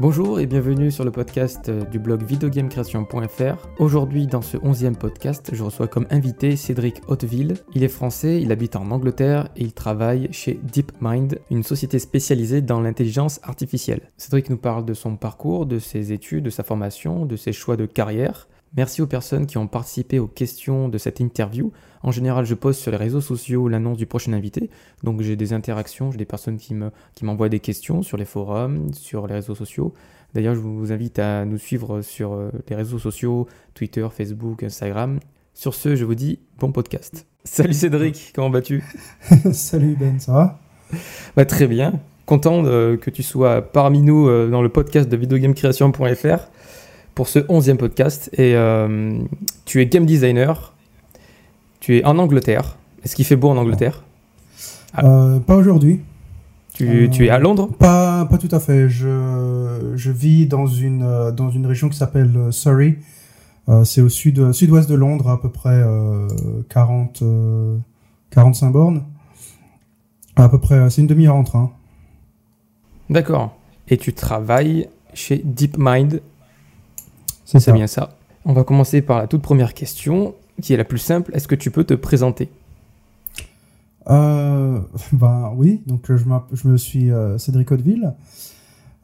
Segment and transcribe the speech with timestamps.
[0.00, 3.68] Bonjour et bienvenue sur le podcast euh, du blog videogamecreation.fr.
[3.80, 7.54] Aujourd'hui, dans ce 11e podcast, je reçois comme invité Cédric Hauteville.
[7.74, 12.62] Il est français, il habite en Angleterre et il travaille chez DeepMind, une société spécialisée
[12.62, 14.12] dans l'intelligence artificielle.
[14.18, 17.76] Cédric nous parle de son parcours, de ses études, de sa formation, de ses choix
[17.76, 18.46] de carrière.
[18.76, 21.72] Merci aux personnes qui ont participé aux questions de cette interview.
[22.02, 24.70] En général, je poste sur les réseaux sociaux l'annonce du prochain invité.
[25.02, 28.24] Donc j'ai des interactions, j'ai des personnes qui m'envoient me, qui des questions sur les
[28.24, 29.94] forums, sur les réseaux sociaux.
[30.34, 35.20] D'ailleurs, je vous invite à nous suivre sur euh, les réseaux sociaux, Twitter, Facebook, Instagram.
[35.54, 37.26] Sur ce, je vous dis bon podcast.
[37.44, 38.84] Salut Cédric, comment vas-tu?
[39.52, 40.60] Salut Ben, ça va?
[41.34, 41.94] Bah, Très bien.
[42.26, 46.50] Content que tu sois parmi nous euh, dans le podcast de videogamecreation.fr
[47.18, 48.30] pour ce onzième podcast.
[48.34, 49.18] Et euh,
[49.64, 50.72] tu es game designer,
[51.80, 52.76] tu es en Angleterre.
[53.02, 54.04] Est-ce qu'il fait beau en Angleterre?
[55.02, 56.00] Euh, Pas aujourd'hui.
[56.74, 57.70] Tu, tu, es à Londres?
[57.76, 58.88] pas, pas tout à fait.
[58.88, 62.98] Je, je vis dans une, dans une région qui s'appelle Surrey.
[63.68, 65.82] Euh, c'est au sud, sud-ouest de Londres, à peu près
[66.68, 67.24] 40,
[68.30, 69.02] 45 bornes.
[70.36, 71.72] À peu près, c'est une demi-heure en train.
[73.10, 73.56] D'accord.
[73.88, 76.20] Et tu travailles chez DeepMind
[77.58, 78.10] c'est bien ça.
[78.44, 81.30] On va commencer par la toute première question, qui est la plus simple.
[81.34, 82.50] Est-ce que tu peux te présenter?
[84.08, 84.80] Euh,
[85.12, 88.14] Ben oui, donc je, je me suis euh, Cédric Hauteville.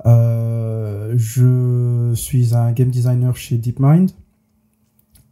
[0.06, 4.10] Euh, je suis un game designer chez DeepMind.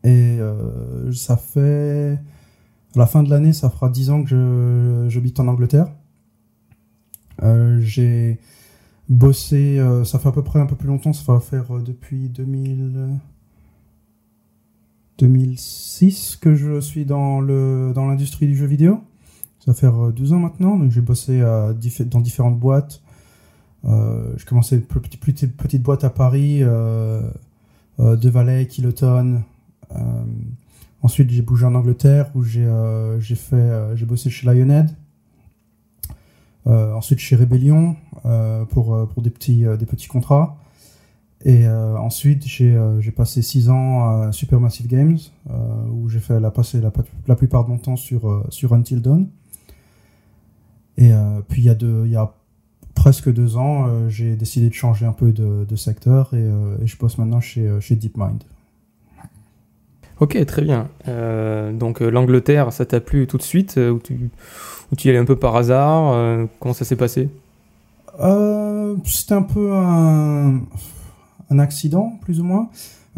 [0.04, 2.18] Et euh, ça fait...
[2.94, 5.88] À la fin de l'année, ça fera 10 ans que j'habite en Angleterre.
[7.80, 8.38] J'ai
[9.12, 11.80] bossé, euh, ça fait à peu près un peu plus longtemps, ça va faire euh,
[11.80, 13.18] depuis 2000,
[15.18, 19.02] 2006 que je suis dans le dans l'industrie du jeu vidéo.
[19.60, 23.02] Ça va faire 12 euh, ans maintenant, donc j'ai bossé dans différentes boîtes.
[23.84, 29.42] j'ai commencé une petite, boîte à Paris, De Valais, Kiloton.
[31.02, 32.66] ensuite, j'ai bougé en Angleterre où j'ai
[33.20, 34.90] j'ai fait j'ai bossé chez Lionhead.
[36.66, 40.56] ensuite chez Rebellion, euh, pour, euh, pour des, petits, euh, des petits contrats.
[41.44, 45.18] Et ensuite, j'ai passé 6 ans à Supermassive Games,
[45.90, 49.26] où j'ai fait la, passer la, plupart de mon temps sur, sur Until Dawn.
[50.98, 51.10] Et
[51.48, 52.32] puis, il y, a deux, il y a
[52.94, 57.18] presque deux ans, j'ai décidé de changer un peu de, secteur et, et, je bosse
[57.18, 58.44] maintenant chez, chez DeepMind.
[60.20, 60.90] Ok, très bien.
[61.72, 64.30] donc l'Angleterre, ça t'a plu tout de suite ou tu,
[64.92, 67.28] ou tu y allais un peu par hasard Comment ça s'est passé?
[68.20, 70.60] Euh, C'était un peu un,
[71.50, 72.68] un, accident, plus ou moins.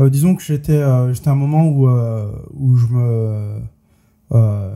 [0.01, 3.61] Euh, disons que j'étais euh, j'étais un moment où, euh, où je me.
[4.33, 4.75] Euh,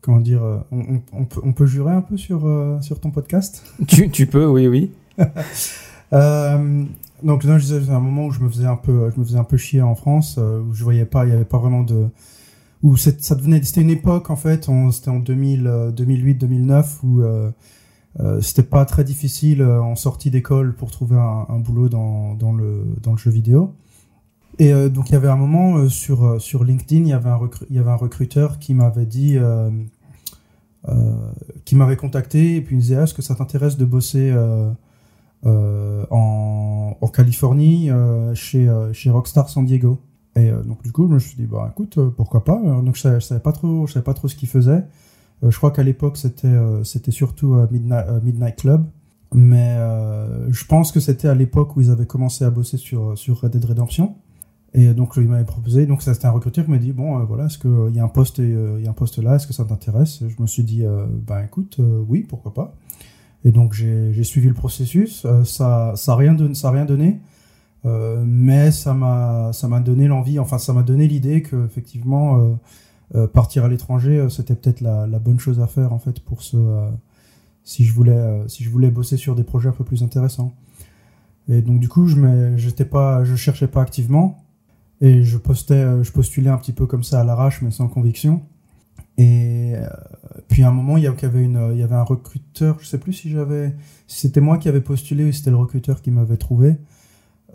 [0.00, 2.48] comment dire on, on, peut, on, peut, jurer un peu sur,
[2.80, 3.64] sur ton podcast?
[3.86, 4.90] Tu, tu peux, oui, oui.
[7.22, 9.38] donc, là, je disais, un moment où je me faisais un peu, je me faisais
[9.38, 12.08] un peu chier en France, où je voyais pas, il y avait pas vraiment de.
[12.82, 13.62] Où ça devenait.
[13.62, 17.50] C'était une époque, en fait, c'était en 2008-2009, où euh,
[18.40, 22.84] c'était pas très difficile euh, en sortie d'école pour trouver un, boulot dans, dans, le,
[23.02, 23.74] dans le jeu vidéo.
[24.60, 27.30] Et euh, donc il y avait un moment euh, sur, sur LinkedIn, il y avait
[27.30, 29.36] un, il y avait un recruteur qui m'avait dit,
[31.64, 34.32] qui m'avait contacté et puis il me disait est-ce que ça t'intéresse de bosser
[35.44, 37.90] en, en, Californie
[38.34, 39.98] chez, chez Rockstar San Diego?
[40.36, 42.60] Et donc du coup je me suis dit bah écoute pourquoi pas?
[42.62, 44.84] Donc je savais, je savais je savais pas trop ce qu'il faisait.
[45.42, 48.86] Euh, je crois qu'à l'époque, c'était euh, c'était surtout Midnight, Midnight Club.
[49.32, 53.18] Mais euh, je pense que c'était à l'époque où ils avaient commencé à bosser sur,
[53.18, 54.14] sur Red Dead Redemption.
[54.74, 57.58] Et donc, il m'avait proposé, donc c'était un recruteur qui m'a dit, bon, voilà, est-ce
[57.58, 60.24] qu'il y a un poste, y a un poste là, est-ce que ça t'intéresse?
[60.26, 60.82] Je me suis dit,
[61.28, 61.78] ben écoute,
[62.08, 62.74] oui, pourquoi pas.
[63.44, 65.28] Et donc, j'ai suivi le processus.
[65.44, 67.20] ça ça n'a rien, ça rien donné,
[67.84, 72.54] mais ça m'a donné l'envie, enfin, ça m'a donné l'idée que effectivement euh,
[73.32, 76.56] partir à l'étranger, euh, c'était peut-être la, bonne chose à faire en fait pour ce
[76.56, 76.90] euh,
[77.62, 80.54] si je voulais si je voulais bosser sur des projets un peu plus intéressants.
[81.48, 84.44] Et donc du coup, je j'étais pas je cherchais pas activement
[85.00, 88.42] et je postais je postulais un petit peu comme ça à l'arrache mais sans conviction.
[89.16, 89.74] Et
[90.48, 92.98] puis à un moment, il y avait une il y avait un recruteur, je sais
[92.98, 93.74] plus si j'avais
[94.06, 96.76] c'était moi qui avais postulé ou c'était le recruteur qui m'avait trouvé.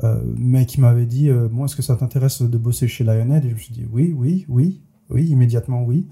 [0.04, 3.46] Euh, mais qui m'avait dit euh, Moi, est-ce que ça t'intéresse de bosser chez Lionhead?
[3.46, 4.82] Et je me suis dit Oui, oui, oui.
[5.10, 6.08] Oui, immédiatement, oui.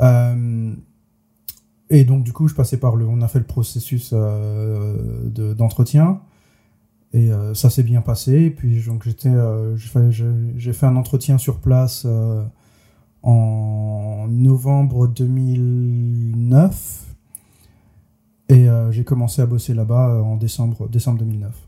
[0.00, 0.74] Euh,
[1.90, 3.06] et donc, du coup, je passais par le.
[3.06, 6.20] On a fait le processus euh, d'entretien.
[7.12, 8.50] et euh, ça s'est bien passé.
[8.50, 9.32] puis, donc, j'étais,
[10.56, 12.06] j'ai fait un entretien sur place
[13.22, 17.02] en novembre 2009.
[18.48, 21.65] Et j'ai commencé à bosser là-bas en décembre, décembre 2009.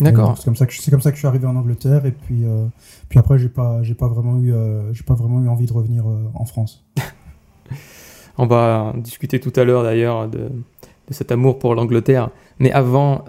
[0.00, 0.36] D'accord.
[0.36, 2.44] C'est comme ça que c'est comme ça que je suis arrivé en Angleterre et puis
[3.08, 4.52] puis après j'ai pas j'ai pas vraiment eu
[4.92, 6.04] j'ai pas vraiment eu envie de revenir
[6.34, 6.84] en France.
[8.38, 10.38] On va discuter tout à l'heure d'ailleurs de,
[11.08, 12.28] de, cet amour pour l'Angleterre.
[12.58, 13.24] Mais avant,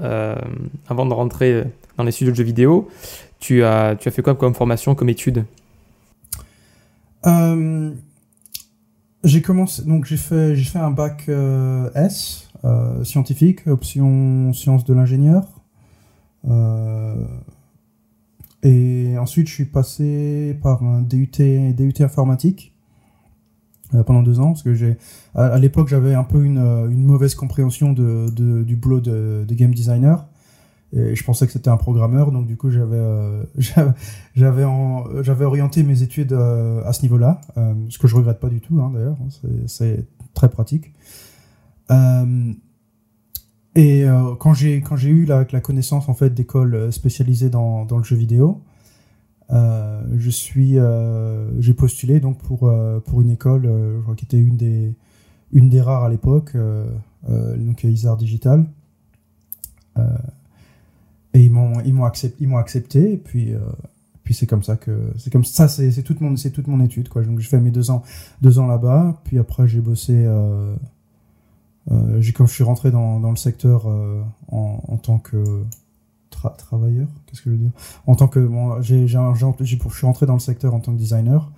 [0.89, 1.63] avant de rentrer
[1.95, 2.89] dans les studios de jeux vidéo,
[3.39, 5.45] tu as, tu as fait quoi comme formation, comme étude?
[7.25, 7.91] Euh,
[9.23, 14.85] J'ai commencé, donc j'ai fait, j'ai fait un bac euh, S, euh, scientifique, option sciences
[14.85, 15.56] de l'ingénieur.
[18.63, 21.31] Et ensuite, je suis passé par un DUT,
[21.74, 22.74] DUT informatique
[24.06, 24.98] pendant deux ans parce que j'ai
[25.34, 28.30] à, l'époque j'avais un peu une, une mauvaise compréhension de,
[28.63, 30.28] du boulot de, game designer
[30.94, 33.44] et je pensais que c'était un programmeur, donc du coup j'avais euh,
[34.36, 34.63] j'avais
[35.22, 38.62] j'avais orienté mes études euh, à ce niveau-là, euh, ce que je regrette pas du
[38.62, 40.94] tout hein, d'ailleurs, hein, c'est très pratique.
[43.77, 44.06] Et
[44.39, 48.03] quand j'ai quand j'ai eu la, la connaissance en fait d'écoles spécialisées dans, dans le
[48.03, 48.62] jeu vidéo,
[49.50, 50.77] je suis
[51.59, 52.71] j'ai postulé donc pour
[53.06, 54.94] pour une école, je crois qui était une des
[55.53, 56.57] une des rares à l'époque,
[57.27, 58.65] donc Isar Digital.
[61.38, 63.59] Et ils m'ont ils m'ont accepté ils m'ont accepté et puis euh,
[64.24, 67.09] puis c'est comme ça que c'est comme ça c'est toute mon c'est toute mon étude
[67.09, 68.01] quoi donc j'ai fait mes deux ans
[68.41, 70.75] deux ans là-bas puis après j'ai bossé euh, euh,
[72.19, 75.63] j'ai comme je suis rentré dans, dans le secteur euh, en, en tant que
[76.57, 77.72] travailleur qu'est-ce que je veux dire?
[78.06, 81.50] En tant que bon, j'ai je suis rentré dans le secteur en tant que designer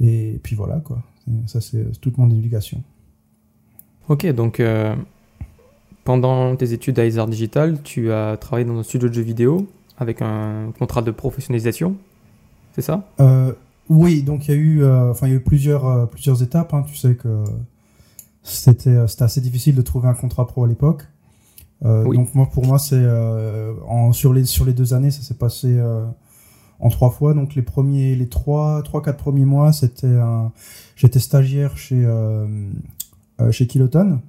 [0.00, 1.02] et puis voilà quoi
[1.46, 2.82] ça c'est toute mon éducation
[4.08, 4.62] ok donc
[6.04, 9.66] pendant tes études à Isar Digital, tu as travaillé dans un studio de jeux vidéo
[9.98, 11.96] avec un contrat de professionnalisation,
[12.74, 13.08] c'est ça?
[13.18, 13.52] Euh,
[13.88, 16.74] Oui, donc il y a eu, euh, il y a eu plusieurs, euh, plusieurs étapes.
[16.74, 16.84] Hein.
[16.86, 17.42] Tu sais que
[18.48, 21.04] c'était, assez difficile de trouver un contrat pro à l'époque.
[21.82, 23.04] Donc moi, pour moi, c'est
[24.12, 25.78] sur les sur les deux années, ça s'est passé
[26.80, 27.34] en trois fois.
[27.34, 30.16] Donc les premiers, les trois, trois quatre premiers mois, c'était
[30.94, 32.08] j'étais stagiaire chez
[33.50, 34.20] chez Kiloton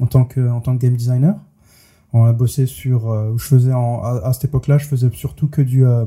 [0.00, 1.34] en tant que en tant que game designer.
[2.12, 5.84] On a bossé sur, euh, je faisais à, cette époque-là, je faisais surtout que du
[5.84, 6.06] euh,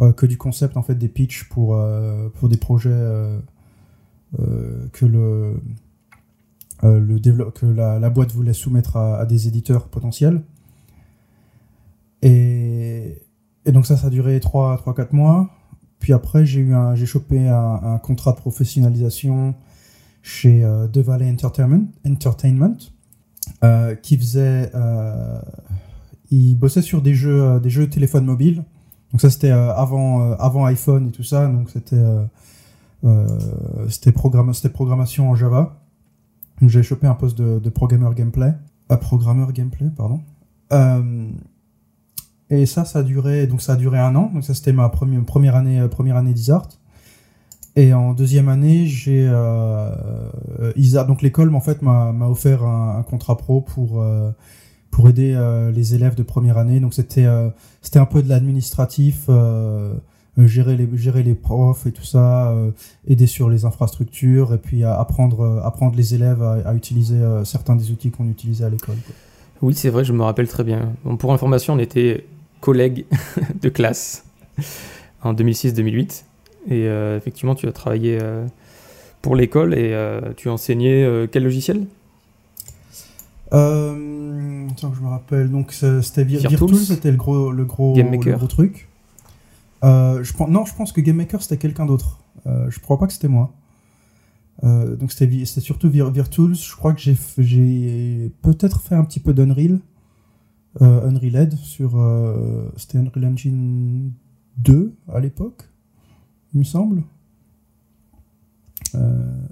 [0.00, 1.80] euh, que du concept en fait des pitchs pour
[2.34, 2.90] pour des projets
[4.92, 5.56] que le
[6.84, 10.42] le que la, la, boîte voulait soumettre à, des éditeurs potentiels.
[12.22, 13.22] Et,
[13.64, 15.50] et, donc ça, ça a duré 3, 3 4 mois.
[16.04, 19.54] Puis après, j'ai chopé un, contrat de professionnalisation
[20.20, 20.86] chez euh,
[22.06, 22.76] Entertainment,
[23.62, 25.40] euh, qui faisait, euh,
[26.30, 28.64] il bossait sur des jeux, euh, des jeux téléphone mobile.
[29.12, 31.46] Donc ça c'était avant, avant iPhone et tout ça.
[31.46, 31.96] Donc c'était,
[33.88, 34.12] c'était
[34.52, 35.83] c'était programmation en Java.
[36.62, 38.52] J'ai chopé un poste de, de programmeur gameplay,
[38.88, 40.20] un programmeur gameplay, pardon.
[42.50, 44.30] et ça, ça a duré, donc ça a duré un an.
[44.32, 46.68] Donc ça, c'était ma première, première année, première année d'Isart.
[47.76, 49.90] Et en deuxième année, j'ai euh,
[50.76, 54.30] Isa, donc l'école en fait m'a offert un, un, contrat pro pour euh,
[54.92, 56.78] pour aider euh, les élèves de première année.
[56.78, 57.50] Donc c'était euh,
[57.82, 59.94] c'était un peu de l'administratif, euh,
[60.38, 62.54] gérer les gérer les profs et tout ça,
[63.06, 67.90] aider sur les infrastructures et puis apprendre apprendre les élèves à, à utiliser certains des
[67.90, 68.96] outils qu'on utilisait à l'école.
[69.62, 70.92] Oui, c'est vrai, je me rappelle très bien.
[71.04, 72.26] Bon, pour information, on était
[72.60, 73.06] collègues
[73.62, 74.24] de classe
[75.22, 76.24] en 2006-2008.
[76.68, 78.46] Et euh, effectivement, tu as travaillé euh,
[79.22, 81.86] pour l'école et euh, tu enseigné quel logiciel?
[83.52, 85.50] Euh, attends que je me rappelle.
[85.50, 88.88] Donc c'était Virtual, c'était le gros, le gros, le gros truc.
[89.84, 92.24] Euh, non, je pense que Game Maker c'était quelqu'un d'autre.
[92.46, 93.54] Euh, je crois pas que c'était moi.
[94.62, 96.54] Euh, donc c'était surtout Vir Virtuals.
[96.54, 99.78] Je crois que j'ai peut-être fait un petit peu d'Unreal,
[100.80, 101.90] Unreal Ed sur
[102.76, 104.12] c'était Unreal Engine
[104.58, 105.68] 2 à l'époque
[106.54, 107.02] il me semble.
[108.94, 109.46] Euh...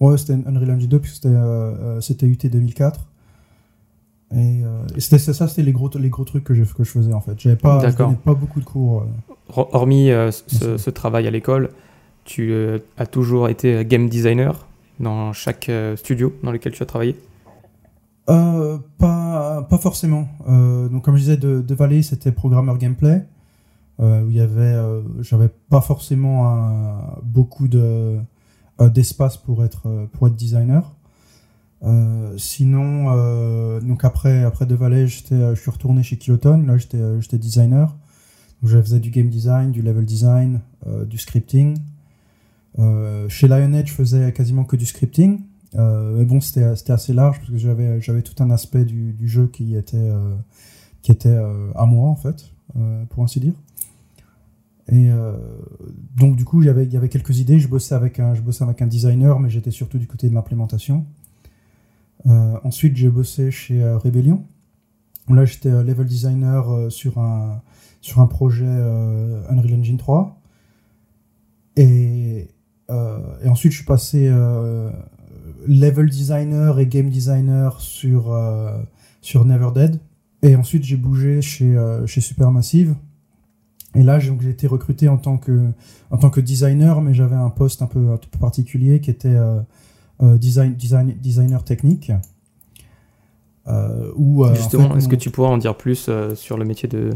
[0.00, 3.08] Ouais, c'était Unreal Engine 2, puisque c'était, euh, euh UT 2004.
[4.34, 6.90] Et, euh, et c'était ça, c'était les gros, les gros trucs que je, que je
[6.90, 7.38] faisais en fait.
[7.38, 9.02] J'avais pas, pas beaucoup de cours.
[9.02, 9.64] Euh.
[9.72, 11.70] Hormis euh, ce, ce, travail à l'école,
[12.24, 12.52] tu
[12.96, 14.66] as toujours été game designer
[14.98, 17.16] dans chaque studio dans lequel tu as travaillé?
[18.26, 20.26] Pas, pas forcément.
[20.48, 23.24] donc comme je disais, de, de Valley, c'était programmeur gameplay.
[23.98, 24.74] Où il y avait,
[25.20, 28.16] j'avais pas forcément beaucoup de
[28.80, 30.93] d'espace pour être pour être designer.
[32.36, 36.64] Sinon, donc après après De Valley, j'étais, je suis retourné chez Kiloton.
[36.66, 37.96] Là, j'étais designer.
[38.62, 40.60] Donc, je faisais du game design, du level design,
[41.06, 41.76] du scripting.
[43.28, 45.40] chez Lionhead, je faisais quasiment que du scripting.
[45.74, 50.10] mais bon, c'était assez large parce que j'avais tout un aspect du, jeu qui était
[51.02, 51.36] qui était
[51.74, 52.50] à moi en fait,
[53.10, 53.54] pour ainsi dire.
[54.90, 55.10] Et
[56.16, 57.58] donc du coup, il y avait quelques idées.
[57.58, 60.34] Je bossais avec un, je bossais avec un designer, mais j'étais surtout du côté de
[60.34, 61.04] l'implémentation.
[62.26, 64.44] Ensuite, j'ai bossé chez Rebellion.
[65.28, 67.62] Là, j'étais level designer sur un
[68.00, 70.40] sur un projet Unreal Engine 3.
[71.76, 72.48] Et,
[72.88, 74.30] et ensuite, je suis passé
[75.66, 78.78] level designer et game designer sur, euh,
[79.20, 80.00] sur Never Dead.
[80.42, 82.94] Et ensuite, j'ai bougé chez, euh, chez Supermassive.
[83.94, 85.70] Et là, j'ai été recruté en tant que,
[86.10, 89.28] en tant que designer, mais j'avais un poste un peu, un peu particulier qui était
[89.28, 89.60] euh,
[90.20, 92.12] design, design, designer technique.
[94.16, 97.10] où, Justement, est-ce que tu pourrais en dire plus sur le métier de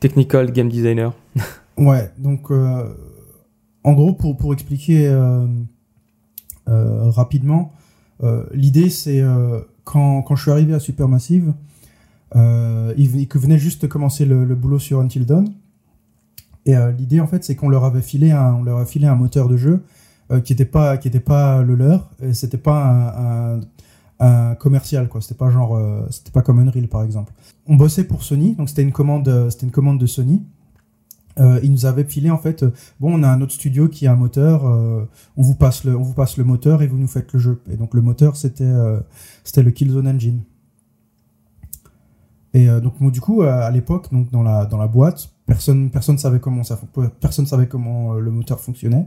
[0.00, 1.14] technical game designer
[1.76, 5.08] Ouais, donc en gros, pour, pour expliquer
[6.66, 7.72] rapidement,
[8.22, 11.52] euh, l'idée, c'est euh, quand, quand je suis arrivé à Supermassive,
[12.34, 15.52] euh, ils, venaient juste de commencer le, boulot sur Until Dawn.
[16.64, 19.14] Et l'idée, en fait, c'est qu'on leur avait filé un, on leur a filé un
[19.14, 19.84] moteur de jeu
[20.44, 22.10] qui n'était pas, qui pas le leur.
[22.22, 23.60] Et c'était pas
[24.18, 25.20] un, commercial, quoi.
[25.20, 25.78] C'était pas genre,
[26.10, 27.32] c'était pas comme Unreal, par exemple.
[27.66, 30.42] On bossait pour Sony, donc c'était une commande, c'était une commande de Sony.
[31.38, 34.06] Euh, il nous avait filé en fait, euh, bon, on a un autre studio qui
[34.06, 35.04] a un moteur, euh,
[35.36, 37.60] on vous passe le, on vous passe le moteur et vous nous faites le jeu.
[37.70, 39.00] Et donc le moteur c'était, euh,
[39.44, 40.42] c'était le Killzone Engine.
[42.54, 46.40] Et donc du coup à, l'époque, donc dans la dans la boîte, personne personne savait
[46.40, 46.80] comment ça,
[47.20, 49.06] personne savait comment le moteur fonctionnait.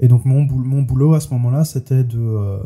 [0.00, 2.58] Et donc mon boulot, mon boulot à ce moment-là, c'était de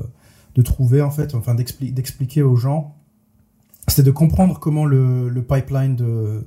[0.54, 2.94] de trouver en fait, enfin d'expliquer aux gens,
[3.88, 6.46] c'était de comprendre comment le, pipeline de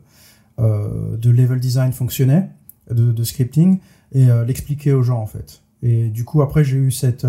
[0.59, 2.49] euh, de level design fonctionnait,
[2.89, 3.79] de, scripting,
[4.13, 5.61] et euh, l'expliquer aux gens en fait.
[5.83, 7.27] Et du coup après j'ai eu cette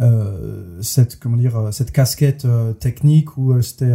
[0.00, 2.46] euh, cette comment dire cette casquette
[2.80, 3.92] technique où c'était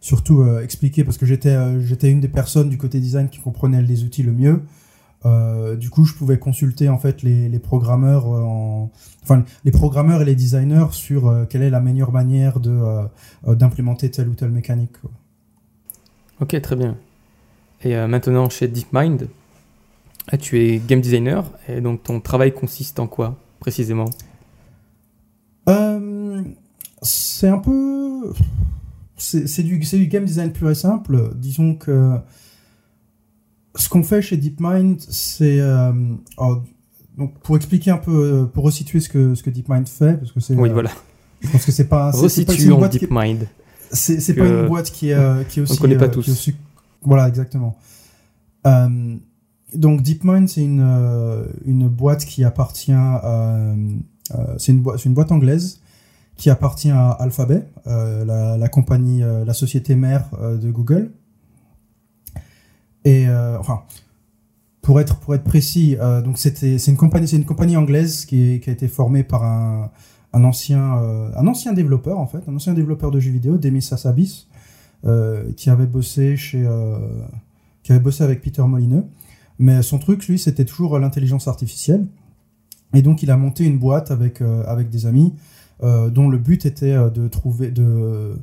[0.00, 4.04] surtout expliquer parce que j'étais j'étais une des personnes du côté design qui comprenait les
[4.04, 4.62] outils le mieux
[5.24, 8.90] du coup je pouvais consulter en fait les, les programmeurs en
[9.22, 12.80] enfin les programmeurs et les designers sur quelle est la meilleure manière de
[13.46, 14.96] d'implémenter telle ou telle mécanique
[16.40, 16.96] ok très bien
[17.84, 19.28] et euh, maintenant chez DeepMind,
[20.28, 24.08] ah, tu es game designer et donc ton travail consiste en quoi précisément?
[25.68, 26.42] Euh,
[27.02, 28.32] C'est un peu.
[29.16, 31.32] C'est du, du game design pur et simple.
[31.36, 32.16] Disons que
[33.74, 35.60] ce qu'on fait chez DeepMind, c'est.
[35.60, 35.92] Euh,
[37.16, 40.40] donc pour expliquer un peu, pour resituer ce que, ce que DeepMind fait, parce que
[40.40, 40.54] c'est.
[40.54, 40.90] Oui, voilà.
[41.40, 42.10] Je pense que c'est pas.
[42.10, 43.46] Resituons DeepMind.
[43.90, 45.72] C'est pas une boîte qui est, qui est aussi.
[45.72, 46.50] On ne connaît pas tous.
[47.02, 47.76] Voilà, exactement.
[48.66, 49.16] Euh,
[49.74, 53.24] donc DeepMind, c'est une, euh, une boîte qui appartient à...
[53.24, 53.74] Euh,
[54.56, 55.80] c'est une, une, boîte anglaise
[56.36, 61.12] qui appartient à Alphabet, la, la, compagnie, la société mère de Google.
[63.04, 63.26] Et
[63.58, 63.82] enfin,
[64.80, 68.60] pour être pour être précis, donc c'était c'est une compagnie c'est une compagnie anglaise qui,
[68.60, 69.90] qui, a été formée par un,
[70.32, 70.80] un ancien
[71.36, 74.46] un ancien développeur en fait, un ancien développeur de jeux vidéo, Demis Hassabis,
[75.04, 76.96] euh, qui avait bossé chez, euh,
[77.82, 79.04] qui avait bossé avec Peter Molineux.
[79.58, 82.06] Mais son truc, lui, c'était toujours l'intelligence artificielle.
[82.94, 85.34] Et donc, il a monté une boîte avec, euh, avec des amis
[86.12, 88.36] dont le but était de trouver, de,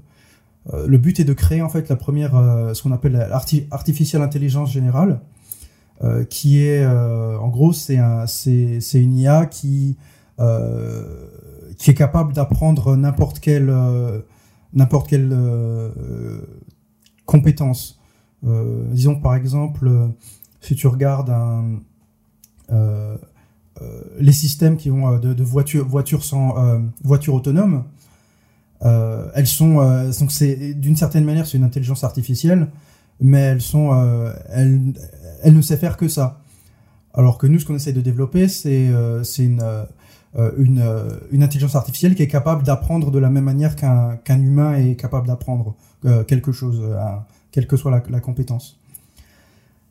[0.72, 2.32] le but est de créer en fait la première,
[2.74, 5.22] ce qu'on appelle l'artificielle intelligence générale,
[6.30, 9.98] qui est, en gros, c'est un, une IA qui,
[11.78, 13.70] qui est capable d'apprendre n'importe quel
[14.74, 16.42] n'importe quelle euh,
[17.26, 18.00] compétence.
[18.46, 19.90] Euh, disons par exemple,
[20.62, 21.34] si tu regardes
[22.72, 23.18] euh,
[24.20, 26.56] les systèmes qui vont de, de voitures voitures sans
[27.04, 27.36] voitures
[28.82, 29.76] autonomes, elles sont
[30.20, 32.68] donc c'est d'une certaine manière c'est une intelligence artificielle,
[33.20, 33.94] mais elles sont
[34.50, 34.94] elles,
[35.44, 36.42] elles ne savent faire que ça.
[37.14, 38.92] Alors que nous, ce qu'on essaie de développer, c'est
[39.24, 39.64] c'est une
[40.36, 44.16] euh, une, euh, une, intelligence artificielle qui est capable d'apprendre de la même manière qu'un
[44.18, 46.84] qu'un humain est capable d'apprendre euh, quelque chose,
[47.52, 48.80] quelle que soit la, la, compétence.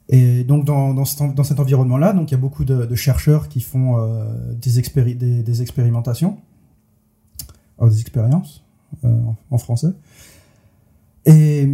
[0.09, 2.95] Et donc dans, dans, cet, dans cet environnement-là, donc il y a beaucoup de, de
[2.95, 3.97] chercheurs qui font
[4.53, 6.39] des, expéri des, des, expérimentations,
[7.83, 8.65] des expériences
[9.03, 9.89] en, en, français.
[11.27, 11.69] Et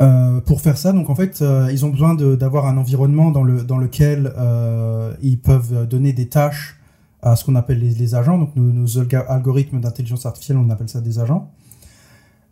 [0.00, 3.42] euh, pour faire ça, donc en fait, euh, ils ont besoin d'avoir un environnement dans,
[3.42, 6.78] le, dans lequel euh, ils peuvent donner des tâches
[7.20, 8.38] à ce qu'on appelle les, agents.
[8.38, 11.50] Donc nos, algorithmes d'intelligence artificielle, on appelle ça des agents.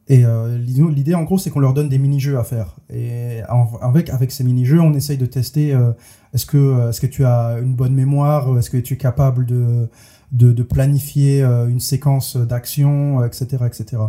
[0.09, 2.77] Et euh, l'idée, en gros, c'est qu'on leur donne des mini-jeux à faire.
[2.93, 3.41] Et
[3.81, 5.93] avec, avec ces mini-jeux, on essaye de tester euh,
[6.33, 9.89] est-ce que, est-ce que tu as une bonne mémoire, est-ce que tu es capable de,
[10.33, 14.03] de, planifier une séquence d'action, etc., etc.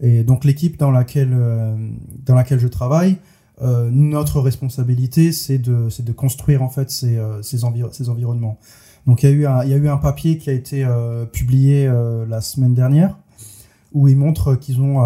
[0.00, 1.36] Et donc l'équipe dans laquelle
[2.24, 3.16] dans laquelle je travaille,
[3.60, 7.58] notre responsabilité c'est de de construire en fait ces ces,
[7.92, 8.58] ces environnements.
[9.06, 10.86] Donc il y a eu un il y a eu un papier qui a été
[11.32, 11.90] publié
[12.28, 13.18] la semaine dernière
[13.92, 15.00] où il montre qu'ils ont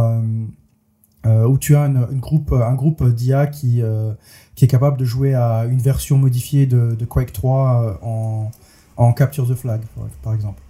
[1.25, 4.13] euh, où tu as groupe, un groupe d'IA qui, euh,
[4.57, 8.51] qui est capable de jouer à une version modifiée de, de Quake 3 euh, en,
[8.97, 9.81] en Capture the Flag,
[10.23, 10.61] par exemple.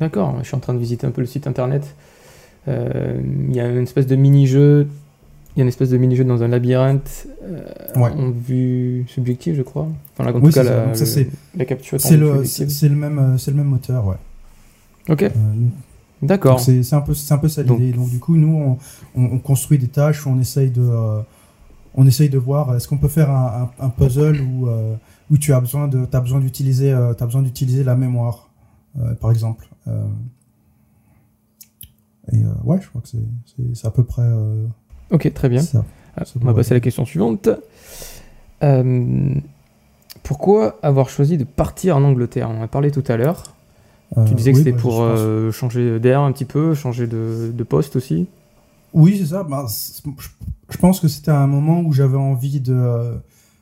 [0.00, 1.94] D'accord, je suis en train de visiter un peu le site internet.
[2.66, 4.88] Il y a une espèce de mini-jeu
[5.54, 7.26] il y a une espèce de mini-jeu dans un labyrinthe
[7.94, 9.86] en vue subjective, je crois.
[10.16, 10.86] Enfin, en tout cas, la,
[11.56, 12.00] la, capture.
[12.00, 14.16] C'est le, le, même, c'est le même moteur, ouais.
[15.10, 15.30] Ok.
[16.22, 16.58] D'accord.
[16.58, 17.92] C'est un peu, c'est un peu ça l'idée.
[17.92, 18.78] Donc, du coup, nous,
[19.14, 21.20] on, construit des tâches, on essaye de, euh,
[21.94, 24.94] on essaye de voir est-ce qu'on peut faire un, puzzle où, euh,
[25.30, 28.48] où tu as besoin de, as besoin d'utiliser, euh, as besoin d'utiliser la mémoire,
[29.20, 29.66] par exemple.
[32.32, 33.08] et ouais, je crois que
[33.74, 34.28] c'est à peu près.
[35.10, 35.62] ok, très bien.
[36.16, 37.48] Ah, on va passer à la question suivante.
[40.22, 42.50] pourquoi avoir choisi de partir en Angleterre?
[42.50, 43.44] On en a parlé tout à l'heure.
[44.18, 47.64] Euh, tu disais que c'était bah, pour euh, changer d'air un petit peu, changer de,
[47.68, 48.28] poste aussi
[48.92, 49.44] Oui, c'est ça.
[49.44, 49.66] Bah,
[50.70, 53.20] je pense que c'était un moment où j'avais envie de.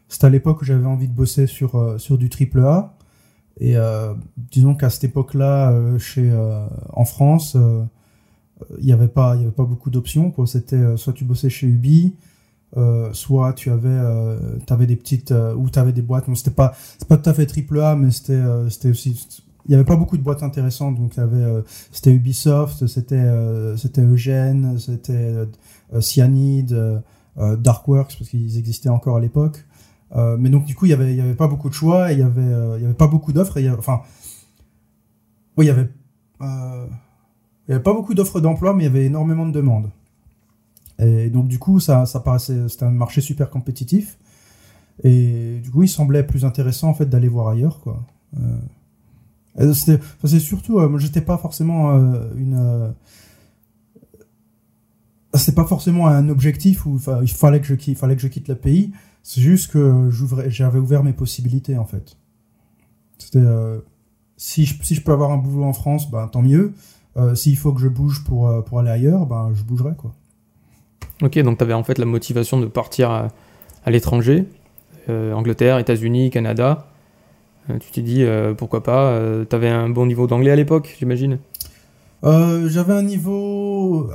[0.08, 2.96] C'était à l'époque où j'avais envie de bosser sur, euh, sur du triple A.
[3.60, 3.76] Et
[4.36, 6.32] disons qu'à cette époque-là, chez
[6.94, 7.58] en France,
[8.78, 10.32] il n'y avait pas y avait pas beaucoup d'options.
[10.46, 12.14] C'était soit tu bossais chez Ubi,
[13.12, 13.98] soit tu avais
[14.70, 16.26] avais des petites ou tu avais des boîtes.
[16.26, 16.74] Bon, c'était pas
[17.06, 19.28] pas tout à fait triple A, mais c'était aussi
[19.70, 20.96] il n'y avait pas beaucoup de boîtes intéressantes.
[20.96, 21.62] Donc, euh,
[21.92, 27.02] c'était Ubisoft, c'était, euh, c'était Eugène, c'était euh, Cyanide,
[27.36, 29.64] Darkworks, parce qu'ils existaient encore à l'époque.
[30.16, 32.24] mais donc, du coup, il n'y avait, y avait pas beaucoup de choix, il n'y
[32.24, 33.60] avait, il y avait pas beaucoup d'offres.
[33.78, 34.00] Enfin,
[35.56, 35.88] oui, il y avait,
[37.68, 39.90] y pas beaucoup d'offres d'emploi, mais il y avait énormément de demandes.
[40.98, 44.18] Et donc, du coup, ça, paraissait, c'était un marché super compétitif.
[45.04, 48.04] Et du coup, il semblait plus intéressant, en fait, d'aller voir ailleurs, quoi.
[49.58, 52.94] C'est surtout, euh, moi j'étais pas forcément euh, une.
[55.34, 58.48] c'est pas forcément un objectif où il fallait que je quitte, fallait que je quitte
[58.48, 58.92] le pays.
[59.22, 60.08] C'est juste que
[60.48, 62.16] j'avais ouvert mes possibilités en fait.
[63.18, 63.44] C'était
[64.36, 66.72] si je, si je peux avoir un boulot en France, ben tant mieux.
[67.34, 70.14] S'il faut que je bouge pour, pour aller ailleurs, ben je bougerai quoi.
[71.22, 74.46] Ok, donc tu avais en fait la motivation de partir à l'étranger,
[75.08, 76.86] Angleterre, États-Unis, Canada.
[77.68, 80.56] Euh, tu t'es dit euh, pourquoi pas euh, Tu avais un bon niveau d'anglais à
[80.56, 81.38] l'époque, j'imagine?
[82.22, 84.10] J'avais un niveau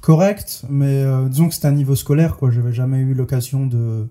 [0.00, 2.36] correct, mais disons que c'était un niveau scolaire.
[2.36, 2.50] quoi.
[2.50, 4.06] J'avais jamais eu l'occasion de,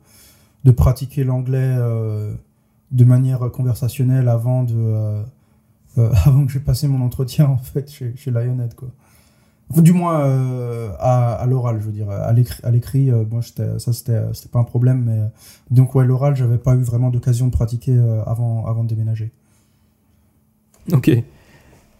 [0.66, 1.78] de pratiquer l'anglais
[2.92, 5.24] de manière conversationnelle avant de
[6.26, 8.90] avant que j'ai passé mon entretien en fait chez, chez Lionhead quoi
[9.82, 12.10] du moins euh, à, l'oral, je veux dire.
[12.10, 14.20] À l'écrit, euh, moi, ça, c'était
[14.52, 15.04] pas un problème.
[15.06, 15.20] Mais,
[15.76, 19.32] donc, ouais, l'oral, j'avais pas eu vraiment d'occasion de pratiquer euh, avant, avant de déménager.
[20.92, 21.12] Ok.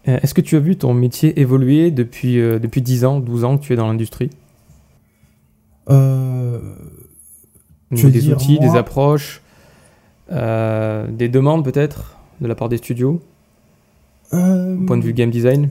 [0.06, 3.64] Est-ce que tu as vu ton métier évoluer depuis, depuis 10 ans, 12 ans que
[3.64, 4.30] tu es dans l'industrie?
[5.90, 6.60] Euh,
[7.92, 9.42] Des outils, des approches,
[10.30, 13.22] des demandes peut-être de la part des studios?
[14.32, 15.70] Point de vue game design?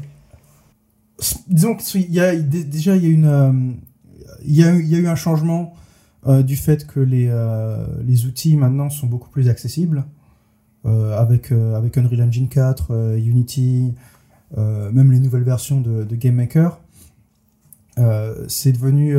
[1.48, 3.10] Disons qu'il y a déjà il
[4.44, 5.74] y a euh, eu un changement
[6.26, 10.04] euh, du fait que les euh, les outils maintenant sont beaucoup plus accessibles
[10.84, 13.94] avec avec Unreal Engine 4, Unity,
[14.56, 16.80] même les nouvelles versions de, de Game Maker.
[18.48, 19.14] c'est devenu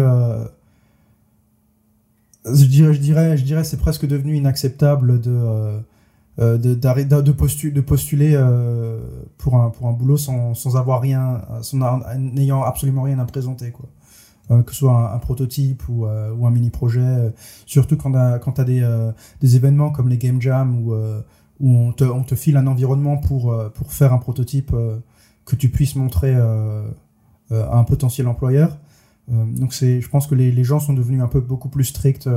[2.46, 5.80] je dirais je dirais je dirais c'est presque devenu inacceptable de
[6.40, 9.00] euh, de, de, de, postuler euh,
[9.38, 11.78] pour, un, pour un boulot sans, sans avoir rien, sans
[12.18, 13.70] n'ayant absolument rien à présenter.
[13.70, 13.86] Quoi.
[14.50, 17.34] Euh, que ce soit un, prototype ou, ou un mini-projet.
[17.68, 20.96] surtout quand tu as, des, des événements comme les Game Jam où,
[21.60, 24.76] où on, te, on te file un environnement pour, pour faire un prototype
[25.46, 28.78] que tu puisses montrer à un potentiel employeur.
[29.28, 32.28] donc je pense que les, les gens sont devenus un peu beaucoup plus stricts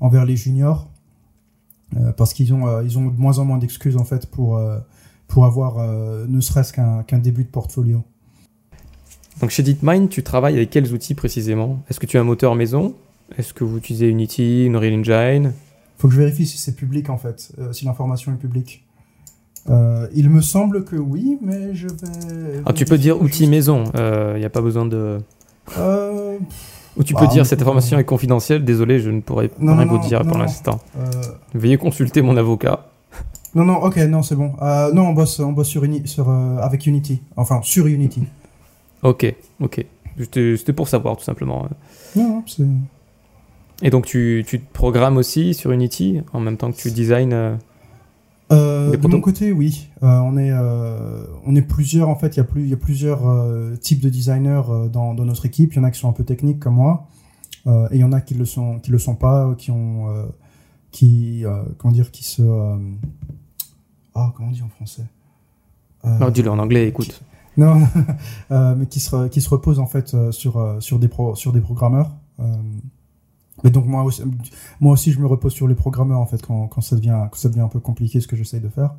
[0.00, 0.88] envers les juniors
[2.16, 4.78] parce qu'ils ont, euh, ils ont de moins en moins d'excuses en fait pour, euh,
[5.28, 5.78] pour avoir
[6.28, 8.02] ne serait-ce qu'un début de portfolio.
[9.40, 11.80] Donc chez DeepMind, tu travailles avec quels outils précisément?
[11.88, 12.94] Est-ce que tu as un moteur maison?
[13.36, 15.52] Est-ce que vous utilisez Unity, Unreal Engine?
[15.98, 18.84] Faut que je vérifie si c'est public en fait, si l'information est publique.
[19.68, 22.62] il me semble que oui, mais je vais.
[22.66, 23.84] Ah, tu peux dire outils maison.
[23.94, 25.18] Il n'y a pas besoin de.
[26.96, 29.98] Ou tu peux bah, dire cette information est confidentielle, désolé, je ne pourrais rien vous
[29.98, 30.78] dire pour l'instant.
[30.98, 31.10] Euh,
[31.54, 32.86] Veuillez consulter mon avocat.
[33.54, 34.52] Non, non, ok, non, c'est bon.
[34.62, 37.20] Euh, non, on bosse, on bosse sur, sur euh, avec Unity.
[37.36, 38.24] Enfin, sur Unity.
[39.02, 39.84] Ok, ok.
[40.18, 41.68] C'était pour savoir, tout simplement.
[42.14, 42.64] Non, c'est.
[43.82, 47.58] Et donc, tu, tu programmes aussi sur Unity en même temps que tu designs
[48.52, 49.88] euh, de mon côté, oui.
[50.02, 52.36] Euh, on est euh, on est plusieurs en fait.
[52.36, 53.22] Il y a plus il y a plusieurs
[53.80, 55.72] types de designers dans, dans notre équipe.
[55.72, 57.08] Il y en a qui sont un peu techniques comme moi,
[57.66, 60.08] et il y en a qui le sont qui le sont pas, qui ont
[60.90, 61.44] qui
[61.78, 62.42] comment dire qui se
[64.14, 65.04] ah comment on dit en français?
[66.04, 66.86] non, dis-le en anglais.
[66.86, 67.22] Écoute.
[67.56, 67.80] Non,
[68.50, 72.10] mais qui se qui se reposent en fait sur sur des pro, sur des programmeurs.
[73.64, 74.22] Mais donc moi aussi,
[74.78, 77.36] moi aussi, je me repose sur les programmeurs en fait quand, quand ça devient quand
[77.38, 78.94] ça devient un peu compliqué ce que j'essaye de faire.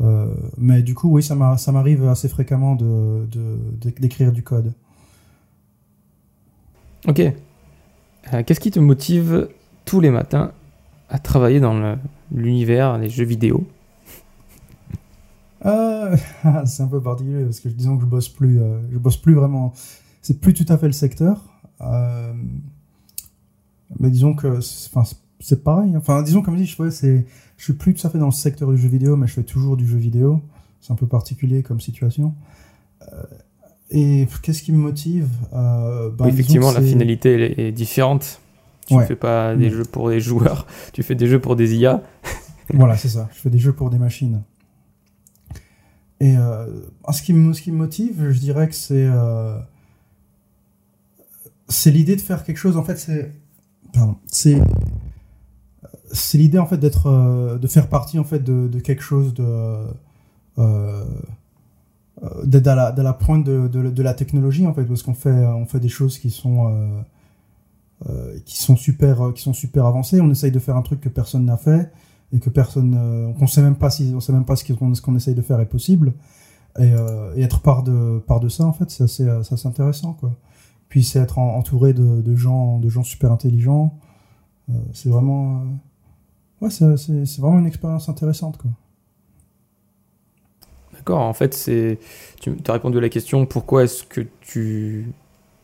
[0.00, 3.26] Euh, mais du coup, oui, ça m'arrive assez fréquemment de
[4.00, 4.72] d'écrire du code.
[7.06, 7.20] Ok.
[7.20, 9.48] Euh, qu'est-ce qui te motive
[9.84, 10.52] tous les matins
[11.10, 11.98] à travailler dans
[12.32, 13.66] l'univers des jeux vidéo?
[15.66, 16.16] Euh,
[16.64, 18.60] C'est un peu particulier parce que disons que je bosse plus,
[18.90, 19.74] je bosse plus vraiment.
[20.22, 21.44] C'est plus tout à fait le secteur.
[23.98, 24.58] Mais disons que,
[24.94, 25.02] enfin,
[25.40, 25.94] c'est pareil.
[25.94, 25.98] Hein.
[25.98, 27.26] Enfin, disons comme je dis, je, c'est,
[27.56, 29.42] je suis plus tout à fait dans le secteur du jeu vidéo, mais je fais
[29.42, 30.40] toujours du jeu vidéo.
[30.80, 32.34] C'est un peu particulier comme situation.
[33.02, 33.22] Euh,
[33.90, 38.40] et qu'est-ce qui me motive euh, ben, Effectivement, la finalité est différente.
[38.86, 41.76] Tu ne fais pas des jeux pour des joueurs, tu fais des jeux pour des
[41.76, 42.02] IA.
[42.74, 43.28] voilà, c'est ça.
[43.32, 44.42] Je fais des jeux pour des machines.
[46.18, 46.66] Et euh,
[47.12, 49.58] ce, qui me, ce qui me motive, je dirais que c'est euh,
[51.68, 52.76] c'est l'idée de faire quelque chose.
[52.76, 53.32] En fait, c'est
[54.26, 54.60] c'est
[56.12, 59.44] c'est l'idée en fait d'être euh, de faire partie en fait de, quelque chose de
[59.44, 59.86] euh,
[60.58, 61.04] euh,
[62.44, 65.64] d'être à la, la pointe de, de, la technologie en fait parce qu'on fait on
[65.66, 67.02] fait des choses qui sont
[68.44, 70.20] qui sont super qui sont super avancées.
[70.20, 71.90] On essaye de faire un truc que personne n'a fait
[72.32, 75.00] et que personne on sait même pas si on sait même pas ce qu'on ce
[75.00, 76.12] qu'on essaye de faire est possible.
[76.78, 76.92] Et,
[77.36, 80.32] et, être part de part de ça en fait c'est assez, assez intéressant quoi
[80.90, 83.96] puis c'est être entouré de, gens, de gens super intelligents.
[84.68, 85.62] Euh, c'est vraiment,
[86.62, 88.70] euh, ouais, c'est vraiment une expérience intéressante, quoi.
[90.92, 91.20] D'accord.
[91.20, 91.98] En fait, c'est,
[92.40, 95.12] tu as répondu à la question pourquoi est-ce que tu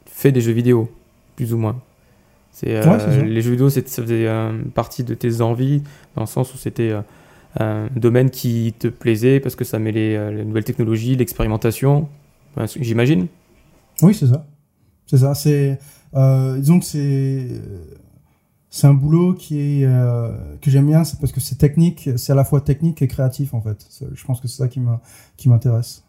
[0.07, 0.89] fais des jeux vidéo,
[1.35, 1.83] plus ou moins?
[2.53, 4.29] C'est euh, les jeux vidéo, ça faisait
[4.75, 5.83] partie de tes envies,
[6.15, 6.95] dans le sens où c'était
[7.59, 12.09] un domaine qui te plaisait parce que ça mêlait les nouvelles technologies, l'expérimentation,
[12.81, 13.27] j'imagine?
[14.01, 14.47] Oui, c'est ça.
[15.07, 15.35] C'est ça.
[15.35, 15.79] C'est
[16.15, 17.49] euh, disons que c'est
[18.71, 22.33] c'est un boulot qui est euh, que j'aime bien, c'est parce que c'est technique, c'est
[22.33, 23.87] à la fois technique et créatif en fait.
[24.13, 24.81] Je pense que c'est ça qui
[25.37, 26.03] qui m'intéresse.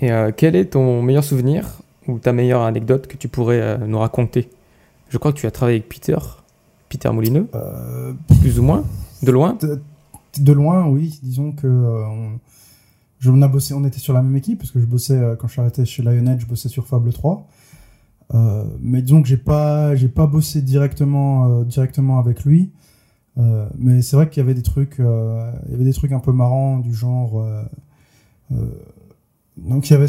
[0.00, 3.98] Et euh, quel est ton meilleur souvenir ou ta meilleure anecdote que tu pourrais nous
[3.98, 4.48] raconter?
[5.08, 6.18] Je crois que tu as travaillé avec Peter,
[6.88, 7.48] Peter Moulineux,
[8.40, 8.84] plus ou moins,
[9.22, 9.54] de loin?
[9.60, 9.80] De,
[10.38, 11.18] de loin, oui.
[11.22, 12.38] Disons que on,
[13.26, 15.48] on a bossé, on était sur la même équipe parce que je bossais euh, quand
[15.48, 17.46] je suis chez Lionhead, je bossais sur Fable 3.
[18.34, 22.72] Euh, mais disons que j'ai pas, j'ai pas bossé directement, euh, directement avec lui.
[23.78, 26.32] mais c'est vrai qu'il y avait des trucs, il y avait des trucs un peu
[26.32, 27.44] marrants du genre.
[29.56, 30.06] donc il y avait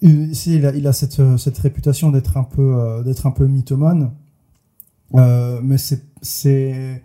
[0.00, 4.10] ici il a, il a cette, cette réputation d'être un peu, d'être un peu mythomane.
[5.14, 7.02] mais c'est, c'est,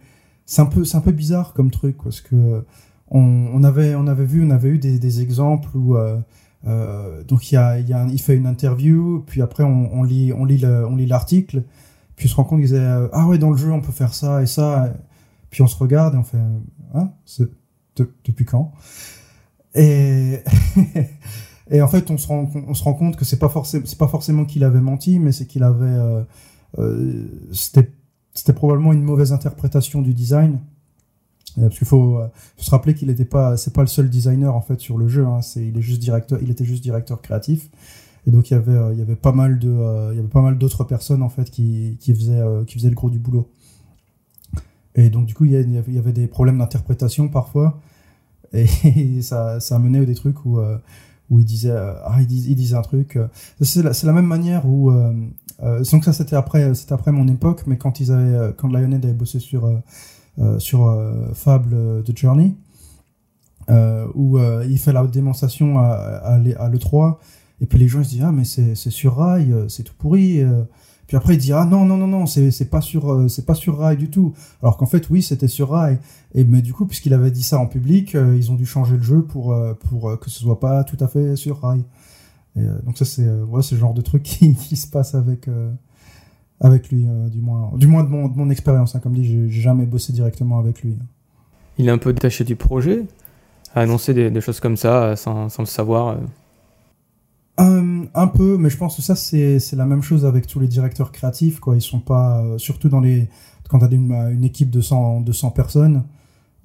[0.48, 2.64] c'est un peu, c'est un peu bizarre comme truc parce que
[3.10, 6.20] on, avait, on avait vu, on avait eu des, exemples où euh,
[6.68, 10.66] euh, donc il, y a, il, fait une interview, puis après on, lit, on lit,
[10.66, 11.64] on lit l'article,
[12.16, 13.92] puis on se rend compte qu'il disait euh, ah ouais dans le jeu on peut
[13.92, 14.94] faire ça et ça,
[15.50, 16.40] puis on se regarde et on fait
[16.94, 17.12] hein
[17.96, 18.74] depuis quand?
[19.74, 20.40] Et
[21.70, 23.98] et en fait on se rend, on se rend compte que c'est pas forcément c'est
[23.98, 26.26] pas forcément qu'il avait menti, mais c'est qu'il avait
[27.54, 27.90] c'était
[28.34, 30.60] c'était probablement une mauvaise interprétation du design.
[30.60, 30.77] euh,
[31.62, 34.56] parce qu'il faut, euh, faut, se rappeler qu'il n'était pas, c'est pas le seul designer
[34.56, 35.26] en fait sur le jeu.
[35.26, 37.70] Hein, il est juste directeur, il était juste directeur créatif.
[38.26, 39.58] Et donc il y avait, euh, pas mal
[40.58, 42.40] d'autres personnes en fait qui, qui faisaient,
[42.90, 43.50] le gros du boulot.
[44.96, 47.80] Et donc du coup il y, avait, des problèmes d'interprétation parfois,
[48.54, 48.68] et
[49.22, 50.60] ça, ça mené à des trucs où,
[51.30, 53.18] où il disait, ah, un truc.
[53.62, 54.92] C'est la, même manière où,
[55.64, 56.72] euh, donc ça c'était après,
[57.08, 59.78] mon époque, mais quand ils avaient, quand Lionhead avait bossé sur euh,
[60.60, 62.56] sur euh, Fable de Journey,
[63.70, 67.18] euh, où il fait la démonstration à, à, l'E3,
[67.62, 70.44] et puis les gens se disent Ah, mais c'est sur rail, c'est tout pourri.
[71.08, 73.98] Puis après, il dit ah non non non non, c'est pas sur pas sur rail
[73.98, 74.34] du tout.
[74.62, 76.00] Alors qu'en fait oui, c'était sur rail.
[76.34, 79.04] Et mais du coup, puisqu'il avait dit ça en public, ils ont dû changer le
[79.04, 79.56] jeu pour
[79.90, 81.84] pour que ce soit pas tout à fait sur rail.
[82.58, 85.48] Et, donc ça c'est ouais, ce genre de truc qui se passe avec
[86.60, 88.96] avec lui, euh, du moins, du moins de mon, mon expérience.
[88.96, 89.00] Hein.
[89.00, 90.98] Comme dit, j'ai jamais bossé directement avec lui.
[91.78, 93.06] Il est un peu détaché du projet,
[93.76, 96.18] à annoncer des, choses comme ça euh, sans, sans le savoir.
[97.58, 101.12] un, peu, mais je pense que ça c'est la même chose avec tous les directeurs
[101.12, 101.76] créatifs quoi.
[101.76, 103.30] Ils sont pas surtout dans les
[103.70, 106.04] quand t'as une, une équipe de 100 de 100 personnes.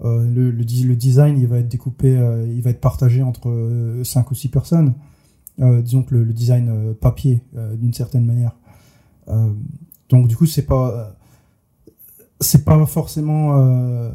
[0.04, 4.00] Euh, le, le, le, design, il va être découpé, euh, il va être partagé entre
[4.02, 4.94] 5 ou 6 personnes.
[5.58, 7.42] disons que le, le design papier,
[7.76, 8.52] d'une certaine manière.
[10.08, 11.16] Donc du coup, c'est pas
[12.42, 14.10] c'est pas forcément euh,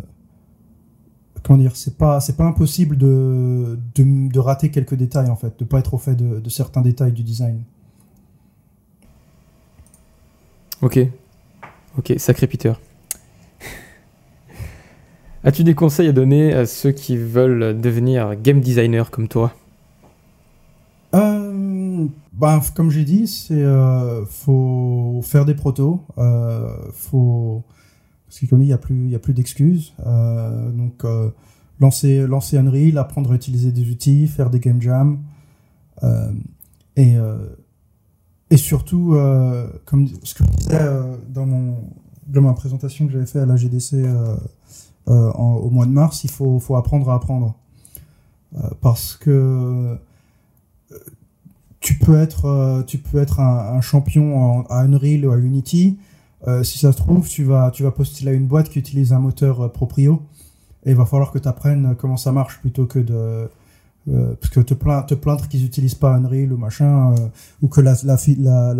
[1.43, 5.65] comment dire c'est pas c'est pas impossible de, de, rater quelques détails en fait de
[5.65, 7.63] pas être au fait de, de certains détails du design.
[10.82, 11.00] Ok.
[11.98, 12.74] Ok sacré Peter.
[15.43, 19.54] As-tu des conseils à donner à ceux qui veulent devenir game designer comme toi?
[19.54, 19.67] euh,
[22.38, 27.63] bah, comme j'ai dit c'est euh, faut faire des protos euh, faut
[28.28, 29.93] parce qu'il il n'y a plus, il y a plus d'excuses.
[30.06, 31.06] Euh, donc,
[31.80, 35.19] lancer, lancer Unreal, apprendre à utiliser des outils, faire des game jams.
[36.97, 37.15] Et,
[38.50, 39.17] et surtout,
[39.86, 40.89] comme ce que je disais
[41.30, 41.78] dans, mon,
[42.28, 43.95] dans ma présentation que j'avais fait à la GDC
[45.06, 47.56] au mois de mars, il faut, faut apprendre à apprendre.
[48.82, 49.97] parce que
[51.88, 55.97] tu peux être, tu peux être un, champion à Unreal ou à Unity,
[56.47, 59.13] euh, si ça se trouve, tu vas, tu vas postuler à une boîte qui utilise
[59.13, 60.21] un moteur euh, proprio
[60.86, 63.50] et il va falloir que tu apprennes comment ça marche plutôt que de.
[64.10, 67.15] Euh, parce que te, plaindre, qu'ils n'utilisent pas Unreal ou machin,
[67.62, 67.95] ou que la,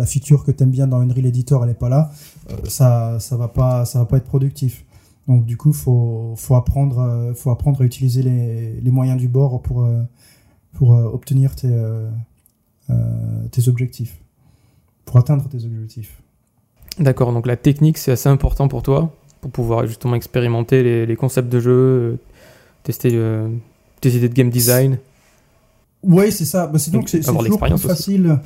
[0.06, 2.10] feature que tu aimes bien dans Unreal Editor elle est pas là,
[2.64, 4.84] ça, ça va pas, ça va pas être productif.
[5.26, 9.60] Donc du coup, faut, faut apprendre, faut apprendre à utiliser les, les moyens du bord
[9.60, 9.86] pour,
[10.72, 11.68] pour obtenir tes,
[13.50, 14.18] tes objectifs,
[15.04, 16.20] pour atteindre tes objectifs.
[16.98, 21.48] D'accord, donc la technique c'est assez important pour toi, pour pouvoir justement expérimenter les, concepts
[21.48, 22.16] de jeu, euh,
[22.82, 23.48] tester euh,
[24.00, 24.98] tes idées de game design.
[26.02, 26.66] Oui, c'est ça.
[26.66, 28.40] Bah, c'est donc c'est toujours plus facile.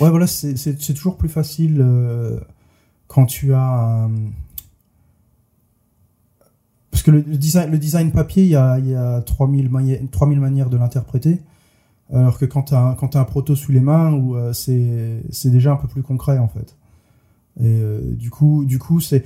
[0.00, 2.40] Ouais, voilà, c'est toujours plus facile euh,
[3.06, 4.08] quand tu as.
[6.90, 9.70] Parce que le, design, le design papier, il y a, il y a 3000,
[10.10, 11.40] 3000 manières de l'interpréter.
[12.12, 14.18] Alors que quand tu as, as, un proto sous les mains,
[14.52, 16.76] c'est déjà un peu plus concret en fait.
[17.60, 19.24] Et euh, du coup, du coup, c'est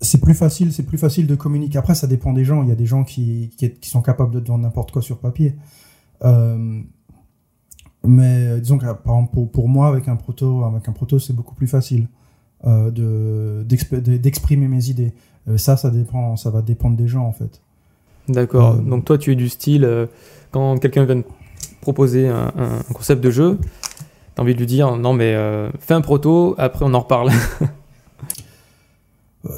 [0.00, 1.78] c'est plus facile, c'est plus facile de communiquer.
[1.78, 2.62] Après, ça dépend des gens.
[2.62, 5.54] Il y a des gens qui, qui, sont capables de vendre n'importe quoi sur papier.
[6.24, 6.80] Euh,
[8.02, 11.34] mais disons que par exemple pour, pour, moi, avec un proto, avec un proto, c'est
[11.34, 12.08] beaucoup plus facile
[12.66, 13.62] euh, de
[14.16, 15.12] d'exprimer mes idées.
[15.48, 17.60] Euh, ça, ça dépend, ça va dépendre des gens en fait.
[18.28, 18.76] D'accord.
[18.76, 20.08] Donc toi, tu es du style
[20.50, 21.22] quand quelqu'un vient
[21.80, 23.58] proposer un, un, concept de jeu,
[24.34, 27.30] T'as envie de lui dire non mais euh, fais un proto, après on en reparle.
[29.46, 29.52] Euh,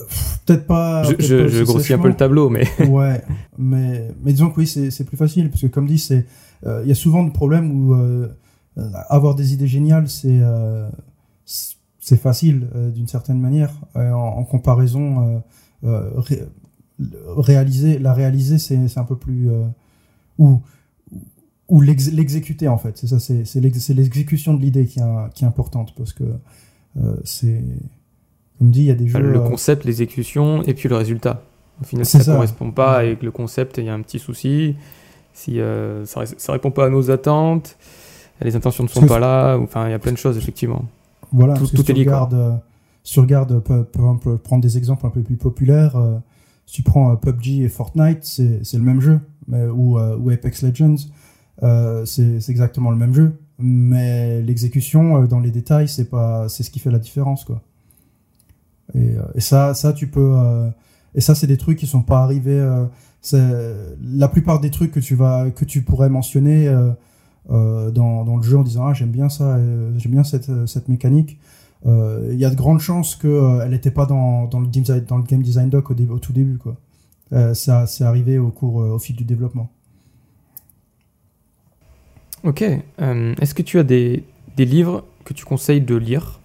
[0.46, 1.02] peut-être pas.
[1.02, 2.68] Je, grossis un peu le tableau, mais.
[2.88, 3.20] ouais,
[3.58, 6.08] mais, mais disons que oui, c'est plus facile, parce que comme dit,
[6.64, 7.92] euh, il y a souvent des problèmes où
[9.08, 10.40] avoir des idées géniales, c'est
[11.44, 13.72] c'est facile d'une certaine manière.
[13.96, 15.42] En, comparaison,
[17.36, 19.50] réaliser, la réaliser, c'est un peu plus.
[20.38, 20.62] ou
[21.72, 22.98] ou l'exécuter en fait.
[22.98, 25.00] C'est ça, c'est l'exécution de l'idée qui,
[25.34, 26.24] qui, est importante parce que
[26.98, 27.64] euh, c'est,
[28.58, 29.18] comme dit, il y a des jeux.
[29.18, 31.42] Le euh, concept, l'exécution et puis le résultat.
[31.80, 34.18] Au final, si ça ne correspond pas avec le concept, il y a un petit
[34.18, 34.76] souci.
[35.32, 37.78] Si euh, ça, ne répond pas à nos attentes,
[38.42, 40.84] les intentions ne sont pas là, enfin, il y a plein de choses effectivement.
[41.32, 42.06] Voilà, tout, tout est lié.
[43.02, 45.96] Si tu regardes, par exemple, prendre des exemples un peu plus populaires,
[46.66, 50.96] si tu prends PUBG et Fortnite, c'est le même jeu, mais, ou, ou Apex Legends
[51.62, 56.62] euh, c'est exactement le même jeu, mais l'exécution euh, dans les détails, c'est pas, c'est
[56.62, 57.62] ce qui fait la différence, quoi.
[58.94, 60.34] Et, euh, ça, ça tu peux,
[61.14, 62.60] et ça, c'est des trucs qui sont pas arrivés.
[63.32, 66.68] la plupart des trucs que tu vas, que tu pourrais mentionner
[67.48, 69.58] dans, le jeu en disant ah j'aime bien ça,
[69.96, 71.38] j'aime bien cette, cette mécanique.
[71.86, 75.94] Il y a de grandes chances qu'elle n'était pas dans, le game design doc au,
[75.94, 76.76] au tout début, quoi.
[77.54, 79.70] ça, c'est arrivé au cours, au fil du développement.
[82.44, 82.64] Ok.
[83.00, 84.24] Euh, est-ce que tu as des,
[84.56, 86.40] des, livres que tu conseilles de lire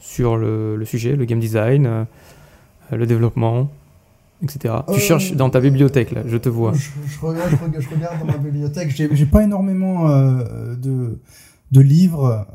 [0.00, 2.04] sur le, le sujet, le game design, euh,
[2.90, 3.70] le développement,
[4.42, 4.74] etc.
[4.88, 6.72] Tu euh, cherches dans ta bibliothèque, là, je te vois.
[6.72, 8.90] Je, regarde, je, regarde, dans ma bibliothèque.
[8.90, 11.18] J'ai pas énormément de,
[11.70, 12.46] de, livres.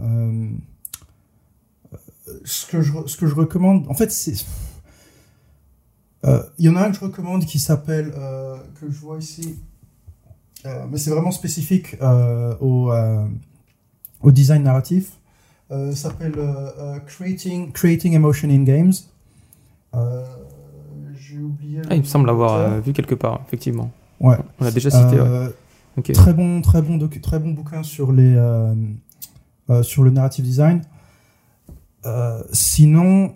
[2.44, 4.44] ce, que je, ce que je recommande, en fait, c'est.
[6.58, 8.12] Il y en a un que je recommande qui s'appelle,
[8.82, 9.60] que je vois ici,
[10.90, 13.26] mais c'est vraiment spécifique euh, au, euh,
[14.22, 15.12] au design narratif.
[15.70, 16.36] ça s'appelle
[17.08, 18.94] Creating, Creating Emotion in Games.
[21.14, 21.82] J'ai oublié.
[21.90, 23.92] Ah, il me semble l'avoir vu quelque part, effectivement.
[24.20, 24.38] Ouais.
[24.60, 25.18] On l'a déjà cité.
[26.14, 28.36] Très bon, très bon, très bon bouquin sur les
[29.84, 30.82] sur le narrative design.
[32.52, 33.34] sinon,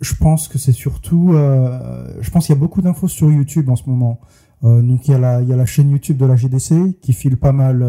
[0.00, 3.76] je pense que c'est surtout, je pense qu'il y a beaucoup d'infos sur YouTube en
[3.76, 4.20] ce moment.
[4.62, 7.82] Donc il y a la, chaîne YouTube de la GDC qui file pas mal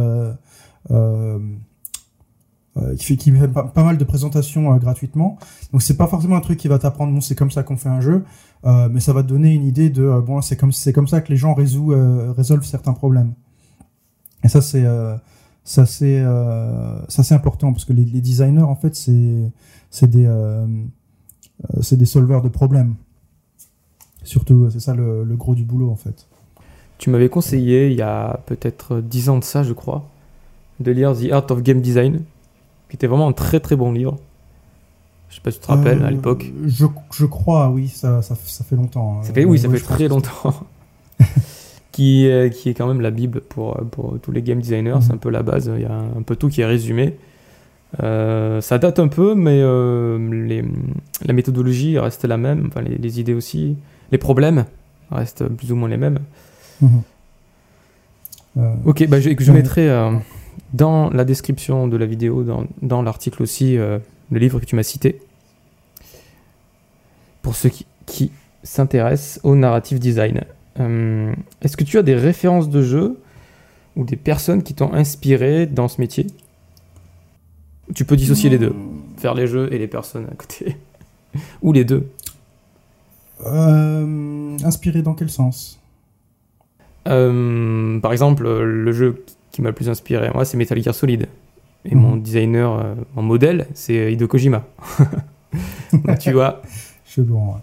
[2.78, 5.38] euh, fait, qui fait pas, mal de présentations euh, gratuitement.
[5.74, 7.90] Donc c'est pas forcément un truc qui va t'apprendre, bon c'est comme ça qu'on fait
[7.90, 8.24] un jeu,
[8.66, 11.20] euh, mais ça va te donner une idée de bon c'est comme c'est comme ça
[11.20, 13.34] que les gens résolvent, certains problèmes.
[14.44, 14.86] Et ça c'est
[15.66, 16.24] ça c'est
[17.10, 19.52] ça c'est important parce que les, designers en fait c'est
[19.90, 20.30] c'est des
[21.82, 22.96] c'est des solveurs de problèmes.
[24.24, 26.28] Surtout c'est ça le, le gros du boulot en fait.
[27.02, 30.08] Tu m'avais conseillé il y a peut-être 10 ans de ça, je crois,
[30.80, 32.22] de lire The Art of Game Design
[32.90, 34.20] qui était vraiment un très très bon livre.
[35.30, 36.52] Je sais pas si tu te rappelles à euh, l'époque.
[36.66, 39.18] Je, je, crois, oui, ça, ça, ça fait longtemps.
[39.18, 39.24] Hein.
[39.24, 40.54] Ça fait, oui, ça fait très longtemps.
[41.92, 44.98] qui, qui est quand même la Bible pour, pour tous les game designers.
[45.02, 45.16] C'est mhm.
[45.16, 45.72] un peu la base.
[45.76, 47.18] Il y a un peu tout qui est résumé.
[48.04, 50.64] Euh, ça date un peu, mais euh, les,
[51.26, 52.68] la méthodologie reste la même.
[52.68, 53.76] Enfin, les, idées aussi.
[54.12, 54.66] Les problèmes
[55.12, 56.20] restent plus ou moins les mêmes.
[56.82, 57.02] Mhm.
[58.86, 59.88] ok, bah, je, je mettrai
[60.74, 64.00] dans la description de la vidéo, dans, dans l'article aussi, euh,
[64.32, 65.22] le livre que tu m'as cité.
[67.42, 68.32] Pour ceux qui, qui
[68.64, 70.42] s'intéressent au narrative design.
[70.80, 73.20] Euh, est-ce que tu as des références de jeux
[73.96, 76.28] ou des personnes qui t'ont inspiré dans ce métier?
[77.94, 78.74] Tu peux dissocier les deux,
[79.18, 80.78] faire les jeux et les personnes à côté.
[81.62, 82.10] ou les deux.
[83.46, 85.81] Euh, inspiré dans quel sens?
[88.02, 91.28] Par exemple, le jeu qui m'a le plus inspiré, moi, c'est Metal Gear Solid.
[91.84, 92.22] Et mon mhm.
[92.22, 94.64] designer, euh, mon modèle, c'est Hideo Kojima.
[96.20, 96.62] tu vois.
[97.06, 97.56] Je bon,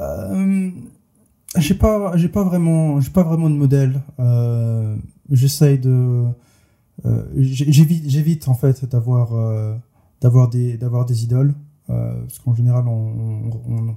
[0.00, 0.70] euh,
[1.58, 4.00] j'ai pas, j'ai pas vraiment, j'ai pas vraiment de modèle.
[4.18, 4.96] Euh,
[5.30, 6.24] J'essaye de,
[7.06, 9.74] euh, j'évite, j'évite en fait d'avoir, euh,
[10.20, 11.54] d'avoir des, d'avoir des idoles,
[11.86, 13.96] parce qu'en général, on, on,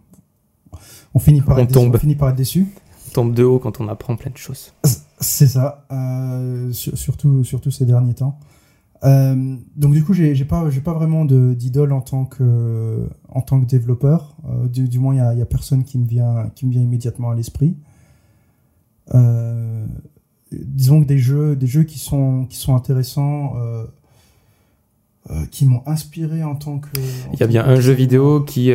[1.14, 1.96] on, finit par être tombe.
[1.96, 2.68] on finit par être déçu.
[3.16, 4.74] Tombe de haut quand on apprend plein de choses.
[5.22, 8.38] C'est ça, euh, surtout, surtout ces derniers temps.
[9.06, 13.62] Euh, donc du coup, j'ai pas, j'ai pas vraiment d'idole en tant que, en tant
[13.62, 14.36] que développeur.
[14.50, 16.72] Euh, du, du, moins, il y a, y a, personne qui me vient, qui me
[16.72, 17.78] vient immédiatement à l'esprit.
[20.52, 23.54] Disons que des jeux, des jeux qui sont, qui sont intéressants,
[25.52, 26.90] qui m'ont inspiré en tant que.
[27.32, 28.74] Il y a bien un jeu vidéo qui,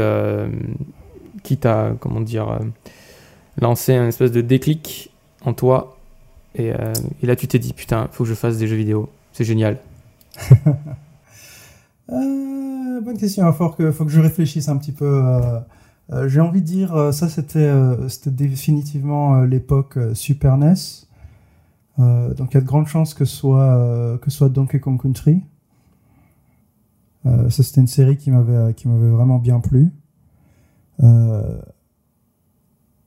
[1.42, 2.59] qui t'a, comment dire,
[3.59, 5.11] lancé un espèce de déclic
[5.45, 5.97] en toi
[6.59, 9.09] euh, et, là, tu t'es dit, putain, faut que je fasse des jeux vidéo.
[9.33, 9.79] C'est génial.
[12.13, 13.49] euh, bonne question.
[13.49, 15.23] Il faut que, faut je réfléchisse un petit peu.
[16.11, 17.73] Euh, j'ai envie de dire, ça, c'était
[18.27, 20.75] définitivement l'époque Super NES.
[21.99, 25.41] donc, il y a de grandes chances que ce soit, que soit Donkey Kong Country.
[27.25, 29.93] ça, c'était une série qui m'avait vraiment bien plu.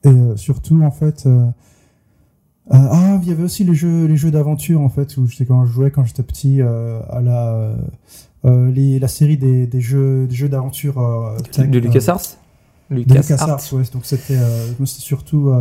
[0.04, 1.26] Et surtout, en fait
[2.72, 5.44] euh, ah, il y avait aussi les jeux, les jeux d'aventure en fait où j'étais
[5.44, 7.74] quand je jouais quand j'étais petit euh, à la
[8.46, 10.94] euh, les, la série des, des jeux des jeux d'aventure
[11.58, 12.38] de LucasArts.
[12.88, 13.82] LucasArts, ouais.
[13.92, 15.52] Donc c'était c'était surtout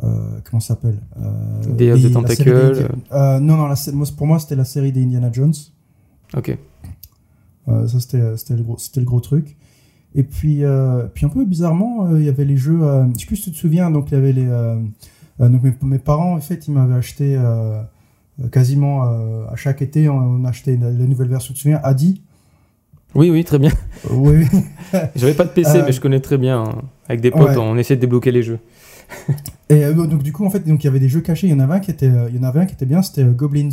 [0.00, 1.00] comment ça s'appelle
[1.76, 2.88] Des of the Tentacle.
[3.12, 3.74] non non, la,
[4.16, 5.54] pour moi c'était la série des Indiana Jones.
[6.34, 6.56] Ok.
[7.66, 9.58] ça c'était le gros le gros truc.
[10.18, 10.62] Et puis
[11.14, 12.80] puis un peu bizarrement il y avait les jeux.
[13.14, 14.48] je sais plus si tu te souviens donc il y avait les
[15.40, 17.80] euh, donc mes, parents, en fait, ils m'avaient acheté euh,
[18.50, 21.52] quasiment euh, à chaque été, on, achetait la, nouvelle version.
[21.52, 22.22] Tu te souviens, Adi?
[23.14, 23.72] Oui, oui, très bien.
[24.10, 24.46] oui.
[25.16, 26.62] J'avais pas de PC, mais je connais très bien.
[26.62, 26.82] Hein.
[27.08, 28.58] Avec des potes, on essayait de débloquer les jeux.
[29.70, 31.46] et donc du coup, en fait, donc il y avait des jeux cachés.
[31.46, 33.00] Il y en avait un qui était, il y en avait un qui était bien,
[33.00, 33.70] c'était Goblins.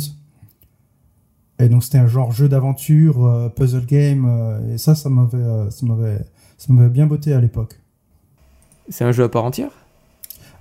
[1.58, 6.18] Et donc c'était un genre jeu d'aventure, puzzle game, et ça, ça m'avait, ça m'avait,
[6.58, 7.80] ça m'avait bien botté à l'époque.
[8.88, 9.70] C'est un jeu à part entière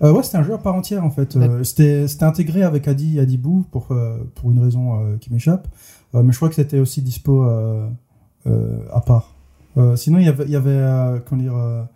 [0.03, 1.35] euh, ouais, c'était un jeu à part entière en fait.
[1.35, 5.67] Euh, c'était intégré avec Adi Adibou pour, euh, pour une raison euh, qui m'échappe.
[6.13, 9.35] mais je crois que c'était aussi dispo à part.
[9.95, 11.89] sinon, il y avait, y avait comment dire,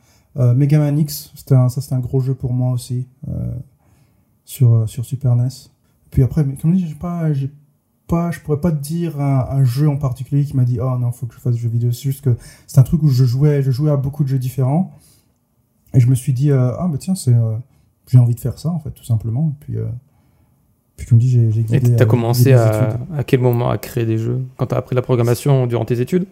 [0.56, 1.34] Mega Man X.
[1.52, 3.08] Un, ça, c'était un gros jeu pour moi aussi
[4.46, 5.50] sur, sur Super NES.
[6.12, 7.32] Puis après, mais comme je dis, j'ai pas,
[8.10, 10.98] pas, je pourrais pas te dire un, un jeu en particulier qui m'a dit oh
[10.98, 11.92] non, faut que je fasse des jeux vidéo.
[11.92, 12.36] C'est juste que
[12.68, 14.92] c'est un truc où je jouais, je jouais à beaucoup de jeux différents.
[15.94, 17.34] Et je me suis dit, ah, bah tiens, c'est,
[18.12, 19.54] j'ai envie de faire ça, en fait, tout simplement.
[19.54, 19.86] Et puis, euh,
[20.98, 21.78] puis comme dit, j'ai guidé.
[21.78, 24.78] Et tu as commencé à, à, quel moment à créer des jeux Quand tu as
[24.78, 26.26] appris la programmation durant tes études?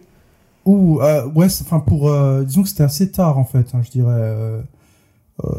[0.64, 2.08] Ou, euh, ouais, enfin, pour.
[2.10, 4.10] Euh, disons que c'était assez tard, en fait, hein, je dirais.
[4.12, 4.60] Euh,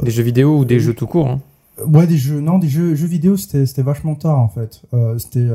[0.04, 1.40] des jeux vidéo ou des jeux tout court hein?
[1.88, 2.42] Ouais, des jeux.
[2.42, 4.82] Non, des jeux, jeux vidéo, c'était vachement tard, en fait.
[5.18, 5.48] c'était.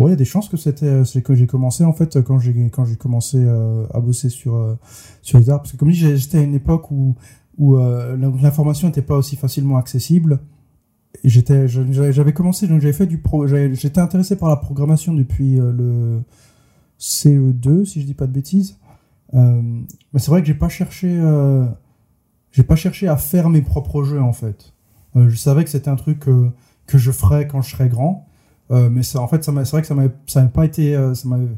[0.00, 2.38] Ouais, il y a des chances que c'était c'est que j'ai commencé en fait quand
[2.38, 3.46] j'ai quand j'ai commencé
[3.92, 4.78] à bosser sur
[5.22, 7.14] sur les arts parce que comme je dis j'étais à une époque où
[7.58, 10.40] où l'information n'était pas aussi facilement accessible.
[11.22, 16.22] J'étais j'avais commencé donc j'avais fait du pro j'étais intéressé par la programmation depuis le
[16.98, 18.78] CE2 si je dis pas de bêtises.
[19.34, 19.62] Euh,
[20.12, 21.66] mais c'est vrai que j'ai pas cherché, euh,
[22.52, 24.74] j'ai pas cherché à faire mes propres jeux en fait.
[25.16, 28.28] Euh, je savais que c'était un truc que je ferais quand je serais grand,
[28.70, 31.48] mais ça, en fait, c'est vrai que ça m'avait, ça pas été, ça m'avait,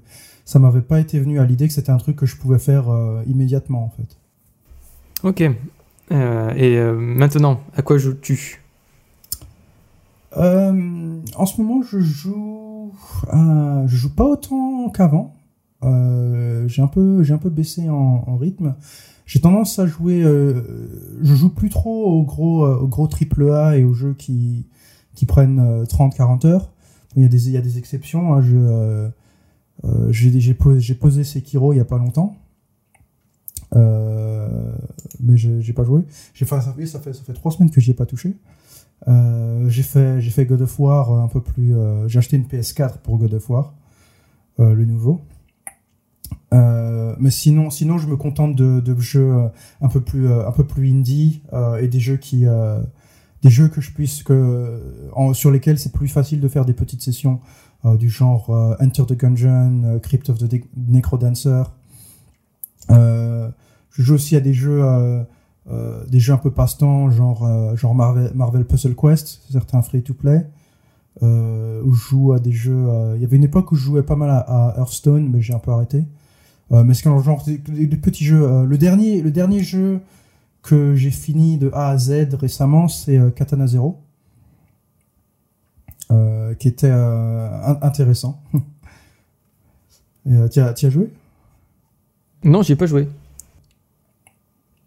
[0.44, 2.86] ça m'avait pas été venu à l'idée que c'était un truc que je pouvais faire
[3.26, 4.16] immédiatement en fait.
[5.22, 5.40] Ok.
[6.56, 8.62] et maintenant, à quoi joues-tu?
[10.34, 12.92] En ce moment, je joue,
[13.30, 15.34] je joue pas autant qu'avant.
[15.84, 18.74] Euh, j'ai un peu j'ai un peu baissé en, en rythme.
[19.26, 20.22] J'ai tendance à jouer.
[20.22, 20.62] Euh,
[21.22, 24.66] je joue plus trop aux gros euh, aux gros triple A et aux jeux qui
[25.14, 26.72] qui prennent 30-40 heures.
[27.16, 28.34] Il y a des il y a des exceptions.
[28.34, 28.42] Hein.
[28.42, 29.10] Je
[30.10, 32.36] j'ai j'ai posé, posé Sekiro il y a pas longtemps.
[33.74, 34.72] Euh,
[35.20, 36.02] mais j'ai pas joué.
[36.34, 38.36] J'ai fait ça fait ça fait trois semaines que j'y ai pas touché.
[39.08, 41.74] Euh, j'ai fait j'ai fait God of War un peu plus.
[42.06, 43.74] j'ai acheté une PS4 pour God of War,
[44.58, 45.20] le nouveau.
[46.52, 49.48] Euh, mais sinon, sinon, je me contente de, de jeux euh,
[49.80, 51.42] un peu plus, euh, un peu plus indie
[51.80, 52.44] et des jeux qui,
[53.42, 54.80] des jeux que je puisse que,
[55.32, 57.40] sur lesquels c'est plus facile de faire des petites sessions
[57.98, 61.64] du genre Enter the Gungeon, Crypt of the Necrodancer.
[62.88, 63.52] je
[63.90, 64.80] joue aussi à des jeux,
[66.08, 70.46] des jeux un peu passe-temps, genre, genre Marvel, Puzzle Quest, certains free to play.
[71.20, 72.86] où je joue à des jeux.
[73.16, 75.58] Il y avait une époque où je jouais pas mal à, Hearthstone, mais j'ai un
[75.58, 76.04] peu arrêté.
[76.72, 78.42] Euh, mais c'est genre de, petits jeux.
[78.42, 80.00] Euh, le dernier, le dernier jeu
[80.62, 84.00] que j'ai fini de A à Z récemment, c'est euh, Katana Zero,
[86.58, 88.42] qui était intéressant.
[90.50, 91.10] tu as, joué?
[92.44, 93.08] Non, j'ai pas joué.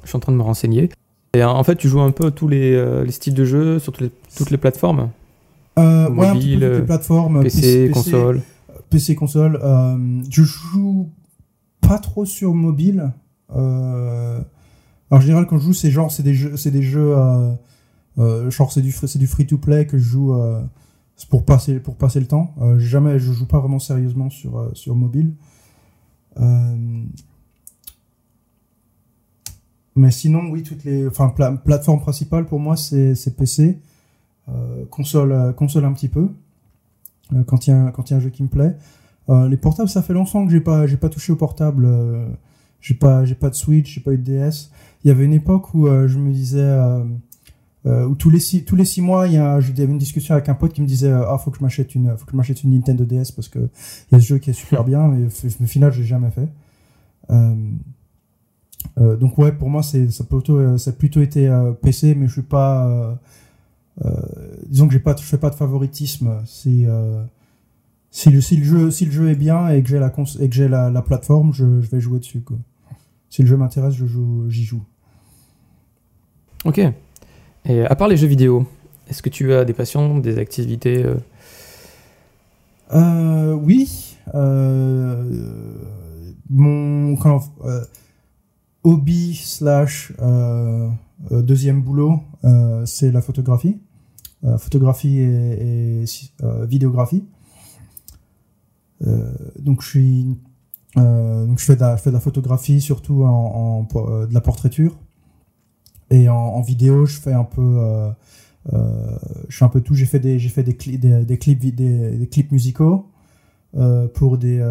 [0.04, 0.92] Je suis en train de me renseigner.
[1.34, 4.12] Et en fait, tu joues un peu tous les, styles de jeu sur toutes les,
[4.38, 5.10] toutes les plateformes
[5.80, 8.44] euh, Mobile, ouais, plateformes, PC, console.
[8.92, 9.60] PC, console.
[10.30, 11.10] je joue
[11.88, 13.12] pas trop sur mobile.
[13.56, 14.40] Euh,
[15.12, 17.54] en général, quand je joue, c'est genre, c'est des jeux, c'est des jeux, euh,
[18.18, 20.34] euh, genre c'est du, c'est du free to play que je joue
[21.30, 22.54] pour passer, pour passer le temps.
[22.78, 25.34] jamais, je joue pas vraiment sérieusement sur sur mobile.
[29.96, 31.34] mais sinon, oui, toutes les, enfin,
[31.64, 33.80] plateforme principale pour moi, c'est PC,
[34.90, 36.30] console, console un petit peu.
[37.48, 38.76] quand il y y a un jeu qui me plaît.
[39.30, 41.86] Euh, les portables, ça fait longtemps que j'ai pas, j'ai pas touché au portable.
[41.86, 42.28] Euh,
[42.86, 44.70] j'ai pas, j'ai pas de Switch, j'ai pas eu de DS.
[45.04, 46.72] Il y avait une époque où euh, je me disais,
[47.84, 50.50] où tous les six, tous les six mois, il y a, j'avais une discussion avec
[50.50, 52.64] un pote qui me disait, ah, faut que je m'achète une, faut que je m'achète
[52.64, 55.26] une Nintendo DS parce que il y a ce jeu qui est super bien, mais
[55.26, 56.48] au final, j'ai jamais fait.
[58.98, 62.42] donc ouais, pour moi, c'est, ça plutôt, ça a plutôt été PC, mais je suis
[62.44, 63.20] pas,
[64.68, 66.44] disons que j'ai pas, je fais pas de favoritisme.
[66.46, 66.86] C'est
[68.16, 70.48] si le, si le, jeu, si le jeu est bien et que j'ai la, et
[70.48, 72.40] que j'ai la, la, plateforme, je, je, vais jouer dessus.
[72.40, 72.58] Quoi.
[73.30, 74.84] Si le jeu m'intéresse, je joue, j'y joue.
[76.64, 76.80] Ok.
[77.66, 78.68] Et à part les jeux vidéo,
[79.08, 81.16] est-ce que tu as des passions, des activités euh...
[82.94, 84.18] Euh, Oui.
[84.34, 85.78] Euh,
[86.50, 87.42] mon quand,
[88.84, 90.14] hobby slash
[91.32, 92.22] deuxième boulot,
[92.86, 93.80] c'est la photographie.
[94.58, 96.06] photographie et, et
[96.68, 97.24] vidéographie.
[99.60, 100.38] Donc je suis
[100.98, 104.28] euh, donc je fais de la, je fais de la photographie surtout en, en euh,
[104.28, 104.98] de la portraiture.
[106.10, 107.80] Et en, en, vidéo je fais un peu
[108.74, 109.18] euh,
[109.50, 109.96] je fais un peu tout.
[109.96, 113.10] J'ai fait des j'ai fait des, cli des, des, clips des, des, clips musicaux
[113.76, 114.64] euh, pour des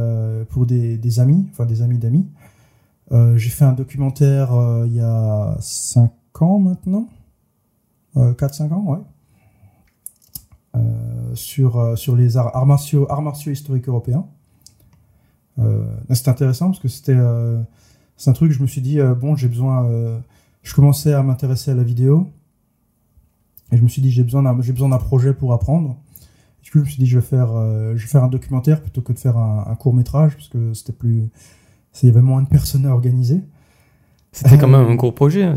[0.51, 2.27] pour des, des, amis enfin des amis d'amis.
[3.11, 4.51] J'ai fait un documentaire
[4.87, 6.11] il y a 5
[6.41, 7.09] ans maintenant.
[8.17, 8.99] 4-5 ans ouais.
[10.77, 14.27] Euh, sur, euh, sur les arts, arts, martiaux, arts martiaux historiques européens.
[15.59, 17.17] Euh, c'est intéressant parce que c'était
[18.17, 19.89] c'est un truc je me suis dit bon j'ai besoin
[20.63, 22.29] je commençais à m'intéresser à la vidéo.
[23.73, 25.97] Et je me suis dit j'ai besoin d'un j'ai besoin d'un projet pour apprendre.
[26.63, 29.01] Du coup je me suis dit je vais faire je vais faire un documentaire plutôt
[29.01, 31.29] que de faire un, court métrage parce que c'était plus
[32.03, 33.41] il y avait moins de personnes à organiser.
[34.33, 35.55] C'était quand même un gros projet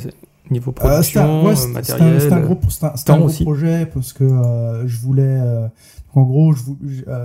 [0.51, 2.21] Niveau euh, production, matériel.
[2.21, 5.23] C'était un, gros, un, gros projet parce que euh, je voulais.
[5.23, 5.67] Euh,
[6.13, 6.63] en gros, je,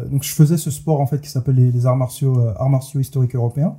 [0.09, 3.35] donc je faisais ce sport en fait qui s'appelle les, arts martiaux, arts martiaux historiques
[3.35, 3.77] européens.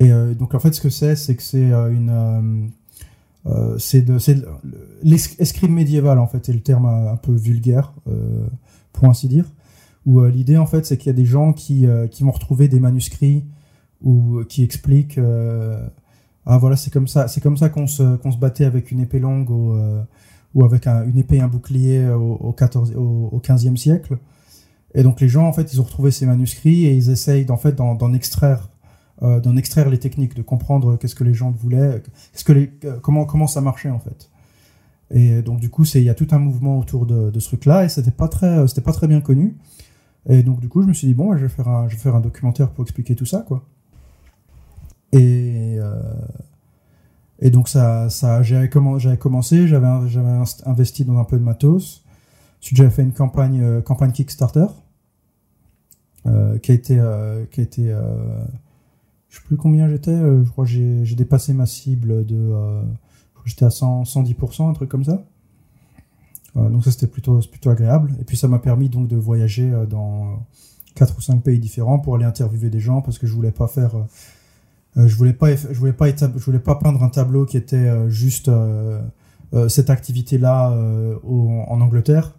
[0.00, 2.70] Et donc en fait, ce que c'est, c'est que c'est une
[3.78, 4.16] c'est de
[5.02, 7.92] l'escrime médiéval en fait, c'est le terme un peu vulgaire
[8.92, 9.44] pour ainsi dire,
[10.06, 12.80] où l'idée en fait c'est qu'il y a des gens qui, qui vont retrouver des
[12.80, 13.44] manuscrits
[14.00, 15.20] ou qui expliquent
[16.46, 19.00] ah voilà c'est comme ça c'est comme ça qu'on se, qu'on se battait avec une
[19.00, 19.76] épée longue ou,
[20.54, 24.18] ou avec une épée un bouclier au, au, 14, au, au 15e siècle
[24.94, 27.56] et donc les gens en fait ils ont retrouvé ces manuscrits et ils essayent en
[27.56, 28.68] fait d'en extraire
[29.22, 32.72] euh, d'en extraire les techniques, de comprendre qu'est-ce que les gens voulaient, qu'est-ce que les,
[32.84, 34.30] euh, comment comment ça marchait en fait.
[35.12, 37.46] Et donc du coup, c'est il y a tout un mouvement autour de, de ce
[37.48, 39.56] truc-là et c'était pas très euh, c'était pas très bien connu.
[40.28, 42.02] Et donc du coup, je me suis dit bon, je vais faire un je vais
[42.02, 43.64] faire un documentaire pour expliquer tout ça quoi.
[45.12, 45.78] Et
[47.38, 49.88] et donc ça ça j'avais commencé, j'avais
[50.66, 52.04] investi dans un peu de matos.
[52.60, 54.66] Ensuite, j'avais fait une campagne campagne Kickstarter
[56.24, 57.02] qui a été
[57.50, 57.94] qui a été
[59.32, 62.82] je sais plus combien j'étais, euh, je crois que j'ai dépassé ma cible de, euh,
[63.46, 65.24] j'étais à 100, 110%, un truc comme ça.
[66.58, 68.14] Euh, donc ça c'était plutôt, plutôt agréable.
[68.20, 70.46] Et puis ça m'a permis donc de voyager dans
[70.94, 73.68] quatre ou cinq pays différents pour aller interviewer des gens parce que je voulais pas
[73.68, 73.96] faire,
[74.96, 78.50] je voulais pas, je voulais pas, je voulais pas peindre un tableau qui était juste
[79.68, 80.70] cette activité-là
[81.24, 82.34] en Angleterre,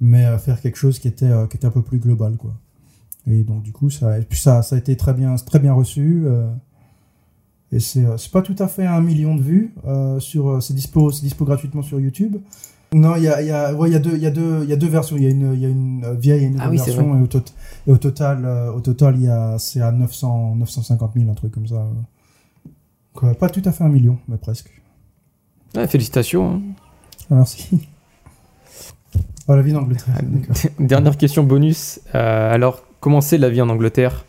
[0.00, 2.54] mais faire quelque chose qui était, qui était un peu plus global quoi.
[3.26, 5.72] Et donc du coup, ça, et puis ça, ça a été très bien, très bien
[5.72, 6.24] reçu.
[6.26, 6.50] Euh,
[7.72, 10.60] et c'est, euh, c'est pas tout à fait un million de vues euh, sur, euh,
[10.60, 12.36] c'est dispo, c'est dispo gratuitement sur YouTube.
[12.94, 14.72] Non, il y a, y a, ouais, y a deux, y a deux, il y
[14.72, 15.16] a deux versions.
[15.16, 17.18] Il y a une, y a une vieille et une ah nouvelle version.
[17.18, 17.26] Et au,
[17.86, 21.52] et au, total, au total, il y a, c'est à 900, 950 000, un truc
[21.52, 21.86] comme ça.
[23.38, 24.70] Pas tout à fait un million, mais presque.
[25.88, 26.54] Félicitations.
[26.54, 26.62] Hein.
[27.30, 27.88] Ah, merci.
[29.48, 30.14] Ah, la vie d'Angleterre.
[30.78, 32.00] Dernière question bonus.
[32.14, 34.24] Euh, alors, Comment c'est la vie en Angleterre?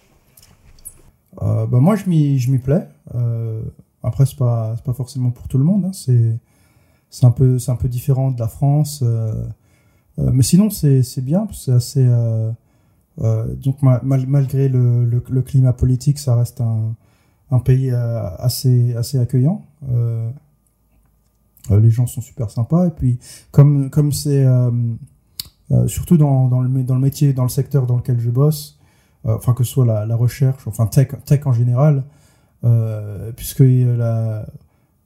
[1.41, 2.85] Euh, bah Moi, je m'y, plais.
[3.15, 3.61] Euh,
[4.03, 5.85] après, c'est pas, pas forcément pour tout le monde.
[5.85, 5.93] Hein.
[5.93, 6.37] C'est,
[7.15, 9.01] c'est, un peu, c'est un peu différent de la France.
[9.03, 9.33] Euh,
[10.17, 11.47] mais sinon, c'est, bien.
[11.51, 12.07] C'est assez.
[13.17, 16.95] donc, malgré le, le, climat politique, ça reste un,
[17.51, 19.61] un pays assez, assez accueillant.
[21.69, 22.87] les gens sont super sympas.
[22.87, 23.19] Et puis,
[23.51, 24.45] comme, comme c'est
[25.71, 28.79] euh, surtout dans, dans, le, dans le métier, dans le secteur dans lequel je bosse,
[29.25, 32.03] euh, enfin que ce soit la, la, recherche, enfin tech, tech en général,
[32.63, 33.63] euh, puisque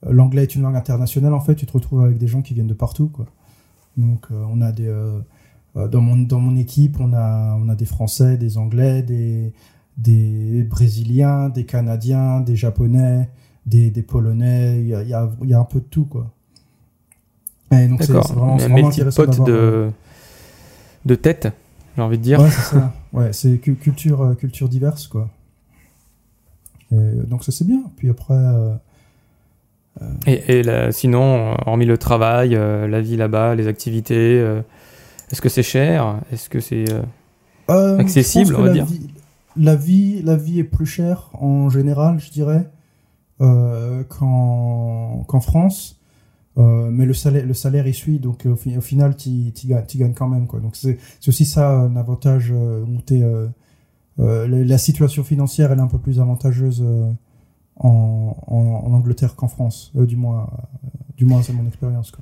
[0.08, 2.66] l'anglais est une langue internationale, en fait, tu te retrouves avec des gens qui viennent
[2.66, 3.26] de partout, quoi.
[3.96, 4.90] Donc on a des
[5.74, 9.52] dans mon dans mon équipe, on a on a des Français, des Anglais, des
[9.98, 13.28] des Brésiliens, des Canadiens, des Japonais,
[13.66, 14.80] des, des Polonais.
[14.80, 16.32] Il y a, y, a, y a un peu de tout, quoi.
[17.72, 19.90] Et donc c'est vraiment, vraiment intéressant de
[21.04, 21.48] de tête,
[21.96, 22.40] j'ai envie de dire.
[22.40, 22.94] Ouais, c'est ça.
[23.12, 25.30] Ouais, c'est culture, euh, culture diverse, quoi.
[26.90, 27.82] donc ça c'est bien.
[27.96, 28.34] Puis après.
[28.34, 28.74] Euh,
[30.00, 34.38] euh, et, et sinon, hormis le travail, la vie là-bas, les activités,
[35.30, 36.20] est-ce que c'est cher?
[36.32, 36.86] Est-ce que c'est
[37.68, 38.86] accessible, on va la dire?
[38.86, 39.10] vie,
[39.56, 42.68] la vie, la vie est plus chère en général, je dirais,
[43.38, 46.00] qu'en France.
[46.58, 50.46] Euh, mais le salaire, le salaire y suit, donc au, final, tu gagnes, quand même.
[50.46, 50.60] Quoi.
[50.60, 52.84] Donc c'est aussi ça un avantage euh,
[54.18, 56.84] euh, la, situation financière elle est un peu plus avantageuse
[57.80, 60.48] en, en, Angleterre qu'en France, du moins,
[61.16, 62.12] du moins c'est mon expérience.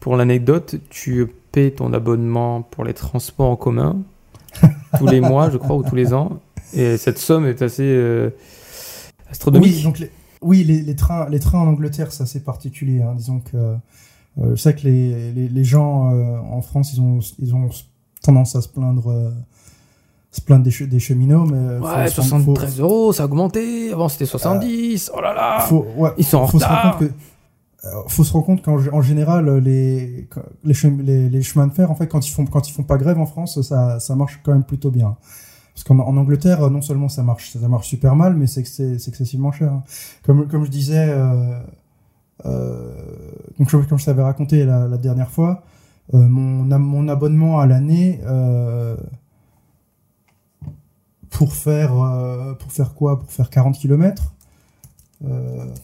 [0.00, 3.96] Pour l'anecdote, tu paies ton abonnement pour les transports en commun
[4.98, 6.40] tous les mois, je crois, ou tous les ans,
[6.72, 8.30] et cette somme est assez
[9.30, 9.74] astronomique.
[9.76, 10.10] Oui, donc les,
[10.40, 13.02] oui, les, trains, les trains en Angleterre, c'est assez particulier.
[13.02, 13.14] Hein.
[13.16, 17.54] Disons que euh, je sais que les, les, gens euh, en France, ils ont, ils
[17.54, 17.68] ont
[18.22, 19.30] tendance à se plaindre, euh,
[20.38, 21.44] se plaindre des, des, cheminots.
[21.44, 23.92] Mais ouais, 73 euros, ça a augmenté.
[23.92, 25.12] Avant, c'était 70.
[25.14, 25.68] oh là là
[26.16, 26.98] Ils sont en faut retard.
[27.00, 27.06] Se
[28.08, 30.28] faut se rendre compte qu'en général, les,
[30.64, 33.18] les, les, chemins de fer, en fait, quand ils font, quand ils font pas grève
[33.18, 35.16] en France, ça, ça marche quand même plutôt bien.
[35.78, 39.72] Parce qu'en Angleterre, non seulement ça marche, ça marche super mal, mais c'est excessivement cher.
[39.72, 39.84] Hein.
[40.24, 41.60] Comme, comme je disais, euh,
[42.46, 42.94] euh,
[43.60, 45.62] donc comme je t'avais raconté la, dernière fois,
[46.14, 48.20] euh, mon, mon abonnement à l'année
[51.30, 51.92] pour faire
[52.58, 53.18] pour faire quoi?
[53.18, 54.32] Pour faire 40 km.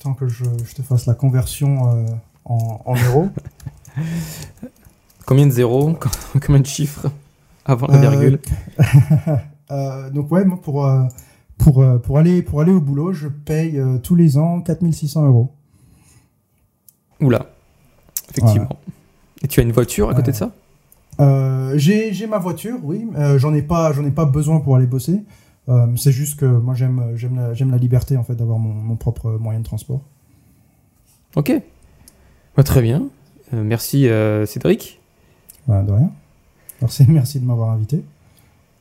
[0.00, 1.82] tant que je, je, te fasse la conversion
[2.44, 3.28] en, en euros.
[5.26, 5.96] Combien de zéros?
[6.44, 7.10] Combien de chiffres?
[7.64, 8.38] Avant la virgule
[9.70, 11.04] Euh, donc ouais, moi pour euh,
[11.58, 15.52] pour euh, pour aller pour aller au boulot, je paye tous les ans 4600 euros.
[17.20, 17.46] Oula,
[18.30, 18.68] effectivement.
[19.42, 20.52] Et tu as une voiture à côté de ça?
[21.76, 23.06] J'ai ma voiture, oui.
[23.36, 25.22] j'en ai pas j'en ai pas besoin pour aller bosser.
[25.96, 28.96] c'est juste que moi j'aime j'aime la, j'aime la liberté en fait d'avoir mon, mon,
[28.96, 30.00] propre moyen de transport.
[31.36, 31.52] Ok,
[32.56, 33.04] bah, très bien.
[33.52, 34.08] merci
[34.46, 35.00] Cédric.
[35.66, 36.10] Bah, de rien.
[36.80, 38.04] Merci merci de m'avoir invité.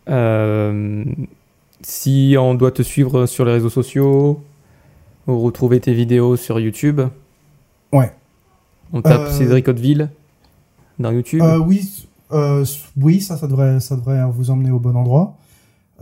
[0.09, 1.05] Euh,
[1.81, 4.43] si on doit te suivre sur les réseaux sociaux
[5.27, 7.01] ou retrouver tes vidéos sur YouTube,
[7.91, 8.11] Ouais.
[8.91, 10.09] on tape Euh, Cédric Hauteville
[10.99, 11.41] dans YouTube.
[11.41, 12.65] Euh, oui, euh,
[12.97, 15.37] oui, ça, ça devrait, ça devrait vous emmener au bon endroit.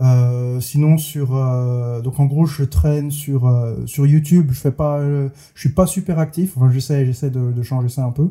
[0.00, 3.50] Euh, sinon sur euh, donc en gros je traîne sur
[3.86, 4.48] sur YouTube.
[4.50, 6.56] Je fais pas je suis pas super actif.
[6.56, 8.30] Enfin j'essaie j'essaie de, changer ça un peu.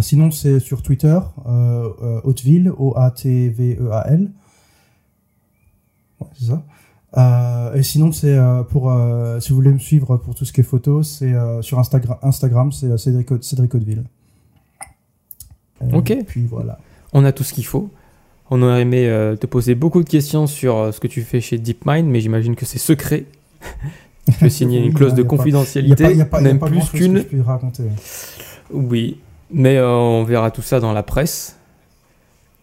[0.00, 1.18] Sinon c'est sur Twitter
[2.24, 4.32] Hauteville O A T V E A L.
[6.38, 7.72] C'est ça.
[7.74, 8.36] Et sinon c'est
[8.68, 8.92] pour
[9.40, 12.72] si vous voulez me suivre pour tout ce qui est photo c'est sur Instagram Instagram
[12.72, 14.04] c'est Cédric Cédric Hauteville
[15.82, 16.16] Euh, Ok.
[16.26, 16.78] puis voilà
[17.12, 17.90] On a tout ce qu'il faut.
[18.50, 21.40] On aurait aimé euh, te poser beaucoup de questions sur euh, ce que tu fais
[21.40, 23.24] chez DeepMind, mais j'imagine que c'est secret.
[24.28, 26.20] Tu peux signer une clause de y a pas- Il n'y a confidentialité, pas, y
[26.20, 27.42] a même pas plus que qu'une.
[27.42, 27.84] raconter.
[28.72, 29.20] Oui,
[29.52, 31.56] mais euh, on verra tout ça dans la presse.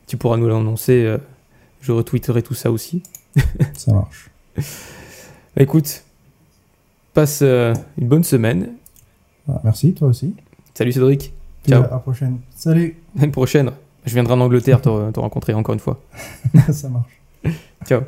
[0.07, 1.16] Tu pourras nous l'annoncer.
[1.80, 3.01] je retweeterai tout ça aussi.
[3.76, 4.30] Ça marche.
[5.57, 6.03] Écoute,
[7.14, 7.74] passe une
[8.09, 8.72] bonne semaine.
[9.45, 10.36] Voilà, merci, toi aussi.
[10.74, 11.32] Salut Cédric.
[11.68, 11.84] Ciao.
[11.84, 12.39] à la prochaine.
[12.55, 12.95] Salut.
[13.16, 13.72] L'année prochaine,
[14.05, 16.01] je viendrai en Angleterre te, te rencontrer encore une fois.
[16.72, 17.22] ça marche.
[17.86, 18.01] Ciao.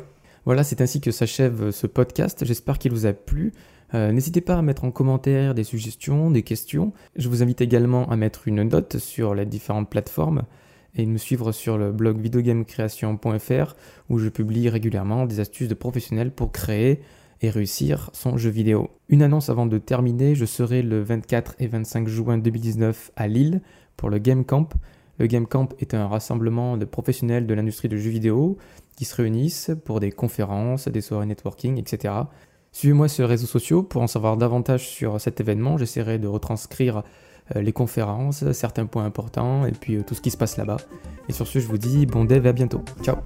[0.44, 2.44] Voilà, c'est ainsi que s'achève ce podcast.
[2.44, 3.52] J'espère qu'il vous a plu.
[3.94, 6.92] Euh, N'hésitez pas à mettre en commentaire des suggestions, des questions.
[7.16, 10.42] Je vous invite également à mettre une note sur les différentes plateformes
[10.94, 13.74] et de me suivre sur le blog videogamecreation.fr
[14.08, 17.00] où je publie régulièrement des astuces de professionnels pour créer
[17.42, 18.90] et réussir son jeu vidéo.
[19.08, 23.60] Une annonce avant de terminer, je serai le 24 et 25 juin 2019 à Lille
[23.96, 24.72] pour le Game Camp.
[25.18, 28.58] Le Game Camp est un rassemblement de professionnels de l'industrie du jeu vidéo
[28.96, 32.14] qui se réunissent pour des conférences, des soirées networking, etc.
[32.72, 35.78] Suivez-moi sur les réseaux sociaux pour en savoir davantage sur cet événement.
[35.78, 37.02] J'essaierai de retranscrire
[37.54, 40.78] euh, les conférences, certains points importants et puis euh, tout ce qui se passe là-bas.
[41.28, 42.82] Et sur ce, je vous dis bon dev et à bientôt.
[43.02, 43.16] Ciao